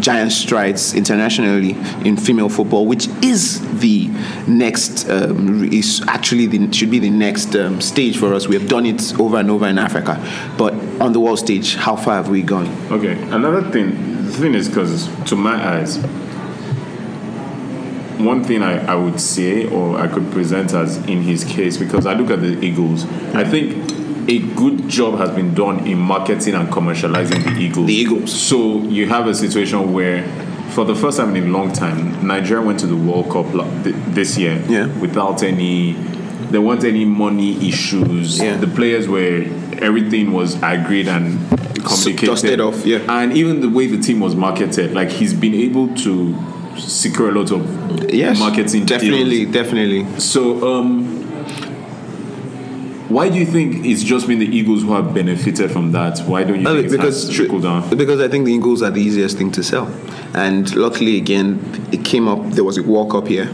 giant 0.00 0.32
strides 0.32 0.94
internationally 0.94 1.70
in 2.04 2.16
female 2.16 2.48
football, 2.48 2.86
which 2.86 3.08
is 3.22 3.60
the 3.80 4.08
next 4.46 5.08
um, 5.08 5.72
is 5.72 6.02
actually 6.08 6.46
the, 6.46 6.72
should 6.72 6.90
be 6.90 6.98
the 6.98 7.10
next 7.10 7.54
um, 7.56 7.80
stage 7.80 8.16
for 8.18 8.34
us. 8.34 8.48
We 8.48 8.56
have 8.58 8.68
done 8.68 8.86
it 8.86 9.18
over 9.18 9.38
and 9.38 9.50
over 9.50 9.66
in 9.66 9.78
Africa, 9.78 10.18
but 10.56 10.74
on 11.00 11.12
the 11.12 11.20
world 11.20 11.38
stage, 11.38 11.76
how 11.76 11.96
far 11.96 12.16
have 12.16 12.28
we 12.28 12.42
gone? 12.42 12.66
Okay, 12.90 13.20
another 13.30 13.62
thing. 13.70 14.24
The 14.26 14.32
thing 14.32 14.54
is, 14.54 14.68
because 14.68 15.08
to 15.26 15.36
my 15.36 15.54
eyes, 15.54 15.98
one 18.18 18.44
thing 18.44 18.62
I, 18.62 18.84
I 18.86 18.94
would 18.94 19.20
say 19.20 19.66
or 19.66 19.98
I 19.98 20.08
could 20.08 20.30
present 20.30 20.72
as 20.72 20.98
in 21.06 21.22
his 21.22 21.44
case, 21.44 21.76
because 21.76 22.06
I 22.06 22.14
look 22.14 22.30
at 22.30 22.40
the 22.40 22.58
Eagles, 22.64 23.04
I 23.34 23.44
think 23.44 23.93
a 24.28 24.38
good 24.54 24.88
job 24.88 25.18
has 25.18 25.30
been 25.30 25.54
done 25.54 25.86
in 25.86 25.98
marketing 25.98 26.54
and 26.54 26.68
commercializing 26.68 27.42
the 27.44 27.60
Eagles. 27.60 27.86
The 27.86 27.94
Eagles. 27.94 28.32
So 28.32 28.78
you 28.82 29.06
have 29.08 29.26
a 29.26 29.34
situation 29.34 29.92
where, 29.92 30.22
for 30.70 30.84
the 30.84 30.94
first 30.94 31.18
time 31.18 31.34
in 31.36 31.44
a 31.44 31.46
long 31.48 31.72
time, 31.72 32.26
Nigeria 32.26 32.64
went 32.64 32.80
to 32.80 32.86
the 32.86 32.96
World 32.96 33.30
Cup 33.30 33.46
this 34.14 34.36
year 34.38 34.62
Yeah. 34.68 34.86
without 34.98 35.42
any. 35.42 35.92
There 36.50 36.60
weren't 36.60 36.84
any 36.84 37.04
money 37.04 37.66
issues. 37.68 38.38
Yeah. 38.38 38.56
The 38.56 38.66
players 38.68 39.08
were 39.08 39.44
everything 39.78 40.32
was 40.32 40.54
agreed 40.62 41.08
and 41.08 41.38
communicated. 41.84 42.26
dusted 42.26 42.60
off, 42.60 42.86
yeah. 42.86 43.00
And 43.08 43.32
even 43.36 43.60
the 43.60 43.68
way 43.68 43.86
the 43.88 43.98
team 43.98 44.20
was 44.20 44.34
marketed, 44.36 44.92
like 44.94 45.10
he's 45.10 45.34
been 45.34 45.54
able 45.54 45.94
to 45.96 46.34
secure 46.78 47.28
a 47.30 47.32
lot 47.32 47.50
of 47.50 48.12
Yes, 48.12 48.38
marketing 48.38 48.84
definitely, 48.86 49.40
deals. 49.46 49.52
definitely. 49.52 50.06
So, 50.20 50.76
um, 50.76 51.23
why 53.14 53.28
do 53.28 53.38
you 53.38 53.46
think 53.46 53.84
it's 53.86 54.02
just 54.02 54.26
been 54.26 54.40
the 54.40 54.46
Eagles 54.58 54.82
who 54.82 54.92
have 54.92 55.14
benefited 55.14 55.70
from 55.70 55.92
that? 55.92 56.18
Why 56.26 56.42
don't 56.44 56.56
you 56.56 56.62
No, 56.62 56.74
think 56.80 56.90
because, 56.90 57.28
it's 57.28 57.36
trickled 57.36 57.62
down? 57.62 57.88
Because 57.96 58.20
I 58.20 58.28
think 58.28 58.44
the 58.44 58.52
Eagles 58.52 58.82
are 58.82 58.90
the 58.90 59.00
easiest 59.00 59.38
thing 59.38 59.50
to 59.52 59.62
sell, 59.62 59.86
and 60.34 60.74
luckily 60.74 61.16
again, 61.16 61.58
it 61.92 62.04
came 62.04 62.26
up. 62.28 62.40
There 62.50 62.64
was 62.64 62.76
a 62.78 62.82
World 62.82 63.10
Cup 63.12 63.30
year, 63.30 63.48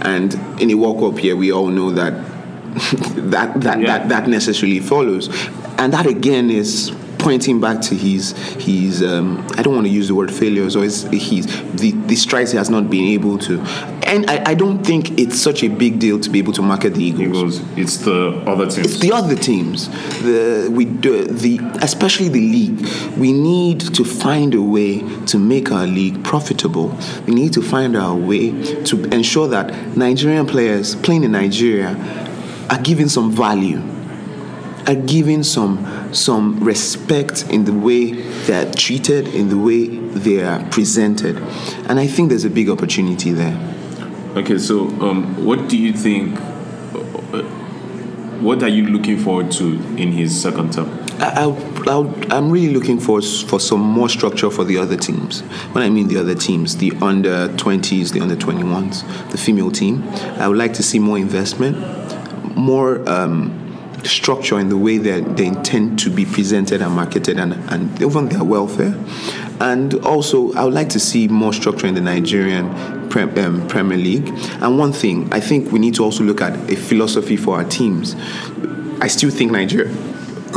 and 0.00 0.34
in 0.60 0.70
a 0.70 0.74
World 0.74 0.98
Cup 1.00 1.22
year, 1.22 1.36
we 1.36 1.52
all 1.52 1.68
know 1.68 1.90
that 1.90 2.14
that 3.34 3.60
that, 3.60 3.80
Yeah. 3.80 3.86
that 3.98 4.08
that 4.08 4.28
necessarily 4.28 4.80
follows, 4.80 5.28
and 5.78 5.92
that 5.92 6.06
again 6.06 6.50
is 6.50 6.90
pointing 7.22 7.60
back 7.60 7.80
to 7.80 7.94
his 7.94 8.32
his 8.58 9.02
um, 9.02 9.46
I 9.56 9.62
don't 9.62 9.74
want 9.74 9.86
to 9.86 9.92
use 9.92 10.08
the 10.08 10.14
word 10.14 10.32
failures 10.32 10.74
or 10.74 10.82
his, 10.82 11.04
his 11.12 11.46
the, 11.72 11.92
the 11.92 12.16
strides 12.16 12.50
he 12.50 12.58
has 12.58 12.68
not 12.68 12.90
been 12.90 13.04
able 13.04 13.38
to 13.38 13.60
and 14.12 14.28
I, 14.28 14.50
I 14.50 14.54
don't 14.54 14.84
think 14.84 15.18
it's 15.18 15.40
such 15.40 15.62
a 15.62 15.68
big 15.68 15.98
deal 15.98 16.18
to 16.20 16.28
be 16.28 16.38
able 16.38 16.52
to 16.54 16.62
market 16.62 16.94
the 16.94 17.02
Eagles. 17.02 17.60
Eagles, 17.60 17.78
it's 17.78 17.96
the 17.98 18.42
other 18.46 18.66
teams. 18.66 18.86
It's 18.86 18.98
the 18.98 19.12
other 19.12 19.36
teams, 19.36 19.88
the 20.22 20.68
we 20.70 20.84
do, 20.84 21.24
the 21.24 21.60
especially 21.80 22.28
the 22.28 22.40
league. 22.40 22.80
We 23.16 23.32
need 23.32 23.80
to 23.94 24.04
find 24.04 24.52
a 24.54 24.60
way 24.60 25.00
to 25.26 25.38
make 25.38 25.70
our 25.70 25.86
league 25.86 26.22
profitable. 26.24 26.94
We 27.26 27.34
need 27.34 27.52
to 27.54 27.62
find 27.62 27.96
our 27.96 28.14
way 28.14 28.50
to 28.84 29.04
ensure 29.14 29.48
that 29.48 29.96
Nigerian 29.96 30.46
players 30.46 30.94
playing 30.96 31.24
in 31.24 31.32
Nigeria 31.32 31.96
are 32.68 32.82
given 32.82 33.08
some 33.08 33.30
value, 33.30 33.80
are 34.86 34.94
given 34.94 35.44
some 35.44 36.01
some 36.12 36.58
respect 36.62 37.44
in 37.50 37.64
the 37.64 37.72
way 37.72 38.12
they're 38.46 38.70
treated, 38.72 39.28
in 39.28 39.48
the 39.48 39.58
way 39.58 39.86
they 39.86 40.42
are 40.42 40.62
presented, 40.70 41.36
and 41.88 41.98
I 41.98 42.06
think 42.06 42.28
there's 42.28 42.44
a 42.44 42.50
big 42.50 42.68
opportunity 42.68 43.32
there. 43.32 43.56
okay, 44.36 44.58
so 44.58 44.88
um, 45.00 45.44
what 45.44 45.68
do 45.68 45.76
you 45.76 45.92
think? 45.92 46.38
uh, 46.38 47.42
What 48.42 48.62
are 48.62 48.68
you 48.68 48.86
looking 48.88 49.18
forward 49.18 49.52
to 49.52 49.74
in 49.96 50.10
his 50.12 50.40
second 50.40 50.72
term? 50.72 50.88
I, 51.20 51.44
I, 51.44 51.46
I, 51.86 52.36
I'm 52.36 52.50
really 52.50 52.74
looking 52.74 52.98
for 52.98 53.22
for 53.22 53.60
some 53.60 53.80
more 53.80 54.08
structure 54.08 54.50
for 54.50 54.64
the 54.64 54.78
other 54.78 54.96
teams. 54.96 55.42
When 55.72 55.84
I 55.84 55.88
mean 55.90 56.08
the 56.08 56.18
other 56.18 56.34
teams, 56.34 56.76
the 56.78 56.90
under 57.00 57.48
20s, 57.56 58.10
the 58.12 58.20
under 58.20 58.34
21s, 58.34 59.04
the 59.30 59.38
female 59.38 59.70
team, 59.70 60.02
I 60.40 60.48
would 60.48 60.58
like 60.58 60.72
to 60.74 60.82
see 60.82 60.98
more 60.98 61.18
investment, 61.18 61.76
more 62.56 63.08
um, 63.08 63.52
structure 64.06 64.58
in 64.58 64.68
the 64.68 64.76
way 64.76 64.98
that 64.98 65.36
they 65.36 65.46
intend 65.46 65.98
to 66.00 66.10
be 66.10 66.24
presented 66.24 66.82
and 66.82 66.94
marketed, 66.94 67.38
and, 67.38 67.54
and 67.70 68.00
even 68.02 68.28
their 68.28 68.44
welfare. 68.44 68.94
And 69.60 69.94
also, 70.04 70.52
I 70.54 70.64
would 70.64 70.74
like 70.74 70.88
to 70.90 71.00
see 71.00 71.28
more 71.28 71.52
structure 71.52 71.86
in 71.86 71.94
the 71.94 72.00
Nigerian 72.00 72.66
um, 72.66 73.68
Premier 73.68 73.98
League. 73.98 74.28
And 74.60 74.78
one 74.78 74.92
thing, 74.92 75.32
I 75.32 75.40
think 75.40 75.70
we 75.70 75.78
need 75.78 75.94
to 75.96 76.04
also 76.04 76.24
look 76.24 76.40
at 76.40 76.70
a 76.70 76.76
philosophy 76.76 77.36
for 77.36 77.56
our 77.56 77.64
teams. 77.64 78.16
I 79.00 79.08
still 79.08 79.30
think 79.30 79.52
Nigeria 79.52 79.92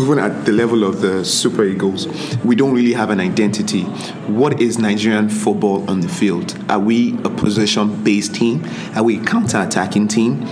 even 0.01 0.19
at 0.19 0.45
the 0.45 0.51
level 0.51 0.83
of 0.83 1.01
the 1.01 1.23
Super 1.23 1.63
Eagles, 1.63 2.07
we 2.43 2.55
don't 2.55 2.73
really 2.73 2.93
have 2.93 3.09
an 3.09 3.19
identity. 3.19 3.83
What 4.27 4.61
is 4.61 4.77
Nigerian 4.77 5.29
football 5.29 5.89
on 5.89 6.01
the 6.01 6.09
field? 6.09 6.57
Are 6.69 6.79
we 6.79 7.17
a 7.23 7.29
possession 7.29 8.03
based 8.03 8.35
team? 8.35 8.65
Are 8.95 9.03
we 9.03 9.19
a 9.19 9.23
counter 9.23 9.61
attacking 9.61 10.07
team? 10.09 10.45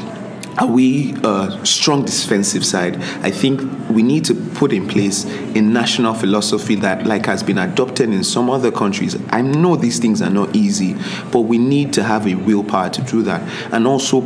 Are 0.57 0.67
we 0.67 1.15
a 1.23 1.65
strong 1.65 2.05
defensive 2.05 2.63
side? 2.63 2.97
I 3.23 3.31
think 3.31 3.61
we 3.89 4.03
need 4.03 4.23
to 4.25 4.35
put 4.35 4.71
in 4.71 4.87
place 4.87 5.25
a 5.25 5.61
national 5.61 6.13
philosophy 6.13 6.75
that, 6.75 7.07
like, 7.07 7.25
has 7.25 7.41
been 7.41 7.57
adopted 7.57 8.09
in 8.09 8.23
some 8.23 8.49
other 8.49 8.71
countries. 8.71 9.17
I 9.29 9.41
know 9.41 9.75
these 9.75 9.99
things 9.99 10.21
are 10.21 10.29
not 10.29 10.55
easy, 10.55 10.95
but 11.31 11.41
we 11.41 11.57
need 11.57 11.91
to 11.93 12.03
have 12.03 12.27
a 12.27 12.35
willpower 12.35 12.89
to 12.91 13.01
do 13.01 13.23
that. 13.23 13.41
And 13.73 13.87
also, 13.87 14.21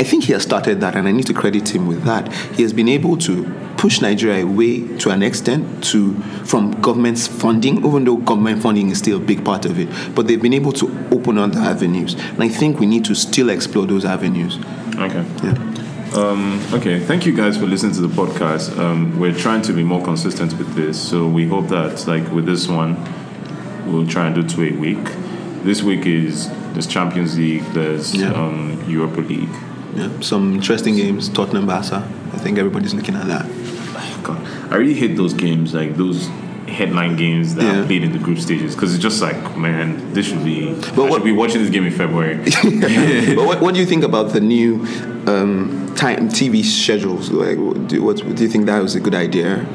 I 0.00 0.04
think 0.04 0.24
he 0.24 0.32
has 0.32 0.42
started 0.42 0.80
that, 0.80 0.96
and 0.96 1.06
I 1.06 1.12
need 1.12 1.26
to 1.26 1.34
credit 1.34 1.68
him 1.74 1.86
with 1.86 2.02
that. 2.04 2.32
He 2.54 2.62
has 2.62 2.72
been 2.72 2.88
able 2.88 3.16
to 3.18 3.44
push 3.76 4.00
Nigeria 4.00 4.44
away 4.44 4.96
to 4.98 5.10
an 5.10 5.22
extent 5.22 5.84
to 5.84 6.14
from 6.44 6.72
government's 6.80 7.28
funding, 7.28 7.78
even 7.84 8.04
though 8.04 8.16
government 8.16 8.62
funding 8.62 8.90
is 8.90 8.98
still 8.98 9.18
a 9.18 9.20
big 9.20 9.44
part 9.44 9.64
of 9.64 9.78
it. 9.78 9.88
But 10.14 10.26
they've 10.26 10.42
been 10.42 10.54
able 10.54 10.72
to 10.72 10.88
open 11.12 11.38
other 11.38 11.60
avenues, 11.60 12.14
and 12.14 12.42
I 12.42 12.48
think 12.48 12.80
we 12.80 12.86
need 12.86 13.04
to 13.06 13.14
still 13.14 13.48
explore 13.48 13.86
those 13.86 14.04
avenues. 14.04 14.58
Okay. 14.98 15.24
Yeah. 15.44 15.74
Um, 16.14 16.60
okay, 16.72 16.98
thank 17.00 17.26
you 17.26 17.36
guys 17.36 17.56
for 17.58 17.66
listening 17.66 17.92
to 17.94 18.00
the 18.00 18.08
podcast. 18.08 18.76
Um, 18.78 19.18
we're 19.20 19.34
trying 19.34 19.62
to 19.62 19.72
be 19.72 19.84
more 19.84 20.02
consistent 20.02 20.56
with 20.58 20.74
this, 20.74 21.00
so 21.00 21.28
we 21.28 21.46
hope 21.46 21.68
that, 21.68 22.06
like 22.06 22.28
with 22.32 22.46
this 22.46 22.66
one, 22.66 22.96
we'll 23.86 24.06
try 24.06 24.26
and 24.26 24.34
do 24.34 24.42
two 24.42 24.64
a 24.64 24.72
week. 24.78 25.04
This 25.64 25.82
week 25.82 26.06
is 26.06 26.48
there's 26.72 26.86
Champions 26.86 27.36
League, 27.38 27.62
there's 27.74 28.14
Yeah. 28.14 28.32
um, 28.32 28.82
Europa 28.88 29.20
League. 29.20 29.50
Yeah, 29.94 30.08
some 30.20 30.54
interesting 30.54 30.96
games. 30.96 31.28
Tottenham, 31.28 31.66
Barca. 31.66 32.08
I 32.32 32.38
think 32.38 32.58
everybody's 32.58 32.94
looking 32.94 33.14
at 33.14 33.26
that. 33.26 33.46
God, 34.22 34.40
I 34.72 34.76
really 34.76 34.94
hate 34.94 35.16
those 35.16 35.34
games, 35.34 35.74
like 35.74 35.96
those 35.96 36.28
headline 36.68 37.16
games 37.16 37.54
that 37.56 37.64
Yeah. 37.64 37.80
are 37.80 37.86
played 37.86 38.02
in 38.04 38.12
the 38.12 38.18
group 38.18 38.38
stages, 38.38 38.74
because 38.74 38.94
it's 38.94 39.02
just 39.02 39.20
like, 39.22 39.56
man, 39.56 40.12
this 40.12 40.26
should 40.26 40.44
be. 40.44 40.72
But 40.74 40.98
I 40.98 41.00
what- 41.00 41.12
should 41.14 41.24
be 41.24 41.32
watching 41.32 41.60
this 41.62 41.70
game 41.70 41.86
in 41.86 41.92
February. 41.92 42.36
but 43.34 43.46
what, 43.46 43.60
what 43.60 43.74
do 43.74 43.80
you 43.80 43.86
think 43.86 44.04
about 44.04 44.32
the 44.32 44.40
new 44.40 44.84
um, 45.26 45.92
time 45.96 46.28
TV 46.28 46.64
schedules? 46.64 47.30
Like, 47.30 47.58
what 47.58 47.88
do, 47.88 48.02
what, 48.02 48.16
do 48.18 48.42
you 48.42 48.48
think 48.48 48.66
that 48.66 48.82
was 48.82 48.94
a 48.94 49.00
good 49.00 49.14
idea? 49.14 49.66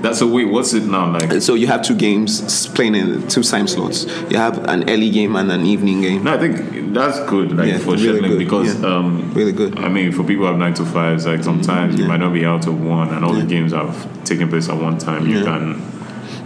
That's 0.00 0.20
a 0.20 0.26
wait. 0.28 0.44
What's 0.44 0.74
it 0.74 0.84
now 0.84 1.10
like? 1.10 1.42
So 1.42 1.54
you 1.54 1.66
have 1.66 1.82
two 1.82 1.96
games 1.96 2.68
playing 2.68 2.94
in 2.94 3.26
two 3.26 3.42
time 3.42 3.66
slots. 3.66 4.06
You 4.30 4.36
have 4.36 4.58
an 4.68 4.88
early 4.88 5.10
game 5.10 5.34
and 5.34 5.50
an 5.50 5.66
evening 5.66 6.02
game. 6.02 6.22
No, 6.22 6.34
I 6.34 6.38
think 6.38 6.94
that's 6.94 7.18
good, 7.28 7.56
like 7.56 7.66
Yeah, 7.68 7.78
for 7.78 7.96
really 7.96 8.20
scheduling 8.20 8.28
good, 8.28 8.38
because 8.38 8.80
yeah. 8.80 8.86
um, 8.96 9.32
Really 9.34 9.50
good. 9.50 9.76
I 9.78 9.88
mean, 9.88 10.12
for 10.12 10.22
people 10.22 10.44
who 10.44 10.50
have 10.52 10.56
nine 10.56 10.74
to 10.74 10.84
fives, 10.84 11.26
like 11.26 11.42
sometimes 11.42 11.96
you 11.96 12.02
yeah. 12.02 12.08
might 12.08 12.20
not 12.20 12.32
be 12.32 12.44
out 12.44 12.66
of 12.68 12.80
one, 12.80 13.12
and 13.12 13.24
all 13.24 13.32
the 13.32 13.44
games 13.44 13.72
have 13.72 14.24
taken 14.24 14.48
place 14.48 14.68
at 14.68 14.76
one 14.76 14.98
time. 14.98 15.26
You 15.26 15.42
can. 15.42 15.82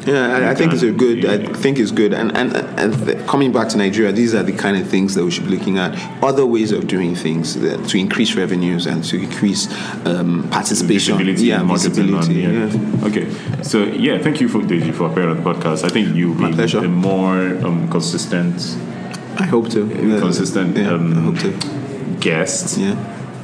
Yeah, 0.07 0.37
I, 0.37 0.51
I 0.51 0.55
think 0.55 0.73
it's 0.73 0.83
a 0.83 0.91
good. 0.91 1.25
I 1.25 1.39
think 1.55 1.79
it's 1.79 1.93
good. 1.93 2.13
And 2.13 2.37
and 2.37 2.57
and 2.79 2.93
th- 3.07 3.27
coming 3.29 3.53
back 3.53 3.69
to 3.69 3.77
Nigeria, 3.77 4.11
these 4.13 4.35
are 4.35 4.43
the 4.43 4.53
kind 4.53 4.77
of 4.77 4.89
things 4.89 5.15
that 5.15 5.25
we 5.25 5.31
should 5.31 5.45
be 5.45 5.57
looking 5.57 5.79
at. 5.79 5.95
Other 6.23 6.45
ways 6.45 6.73
of 6.73 6.89
doing 6.89 7.15
things 7.15 7.55
that, 7.61 7.89
to 7.91 7.99
increase 7.99 8.35
revenues 8.35 8.87
and 8.87 9.05
to 9.05 9.17
increase 9.23 9.69
um, 10.07 10.49
participation. 10.51 11.17
Visibility, 11.19 11.47
yeah, 11.47 11.63
marketing, 11.63 12.09
and- 12.15 12.25
visibility. 12.25 12.41
yeah. 12.41 12.67
yeah. 12.67 13.07
Okay, 13.07 13.63
so 13.63 13.85
yeah, 13.85 14.19
thank 14.19 14.41
you 14.41 14.49
for 14.49 14.59
Deji 14.61 14.93
for 14.93 15.09
appearing 15.11 15.31
on 15.31 15.43
the 15.43 15.49
podcast. 15.55 15.85
I 15.85 15.89
think 15.89 16.15
you'll 16.17 16.35
My 16.35 16.49
be 16.51 16.55
pleasure. 16.57 16.79
a 16.79 16.89
more 16.89 17.39
um, 17.65 17.89
consistent 17.89 18.77
I 19.39 19.45
hope 19.45 19.71
to. 19.71 19.87
Yeah, 19.87 20.19
consistent, 20.21 20.77
Yeah, 20.77 20.93
um, 20.95 21.13
I 21.17 21.21
hope 21.23 21.39
to. 21.39 22.17
guest. 22.21 22.77
Yeah. 22.77 22.97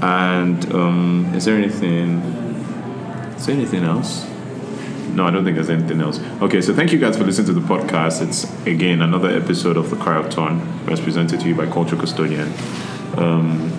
And 0.03 0.73
um, 0.75 1.33
is 1.35 1.45
there 1.47 1.57
anything? 1.57 2.19
Is 3.37 3.47
there 3.47 3.55
anything 3.55 3.85
else? 3.85 4.28
No, 5.15 5.27
I 5.27 5.31
don't 5.31 5.45
think 5.45 5.57
there's 5.57 5.71
anything 5.71 6.01
else. 6.01 6.21
Okay, 6.41 6.61
so 6.61 6.73
thank 6.75 6.93
you 6.93 6.99
guys 6.99 7.17
for 7.17 7.25
listening 7.25 7.47
to 7.49 7.53
the 7.53 7.61
podcast. 7.61 8.27
It's 8.27 8.45
again 8.67 9.03
another 9.03 9.31
episode 9.31 9.77
of 9.77 9.91
the 9.91 9.97
Cruijff 9.97 10.31
Turn, 10.31 10.87
that's 10.87 11.01
presented 11.01 11.41
to 11.41 11.49
you 11.49 11.55
by 11.55 11.67
Culture 11.67 11.97
Custodian. 11.97 12.53
Um, 13.17 13.73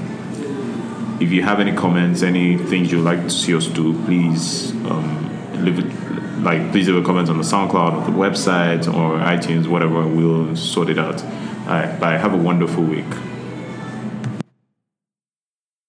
if 1.21 1.31
you 1.31 1.43
have 1.43 1.59
any 1.59 1.73
comments, 1.73 2.21
any 2.23 2.57
things 2.57 2.91
you'd 2.91 3.03
like 3.03 3.21
to 3.23 3.29
see 3.29 3.55
us 3.55 3.67
do, 3.67 3.93
please 4.05 4.71
um, 4.85 5.63
leave 5.63 5.79
it. 5.79 5.85
Like, 6.39 6.71
please 6.71 6.87
leave 6.87 7.01
a 7.01 7.05
comment 7.05 7.29
on 7.29 7.37
the 7.37 7.43
SoundCloud, 7.43 8.01
or 8.01 8.11
the 8.11 8.17
website, 8.17 8.87
or 8.87 9.19
iTunes, 9.19 9.67
whatever. 9.67 10.07
We'll 10.07 10.55
sort 10.55 10.89
it 10.89 10.97
out. 10.97 11.21
All 11.21 11.67
right. 11.67 11.99
Bye. 11.99 12.17
Have 12.17 12.33
a 12.33 12.37
wonderful 12.37 12.83
week. 12.83 13.05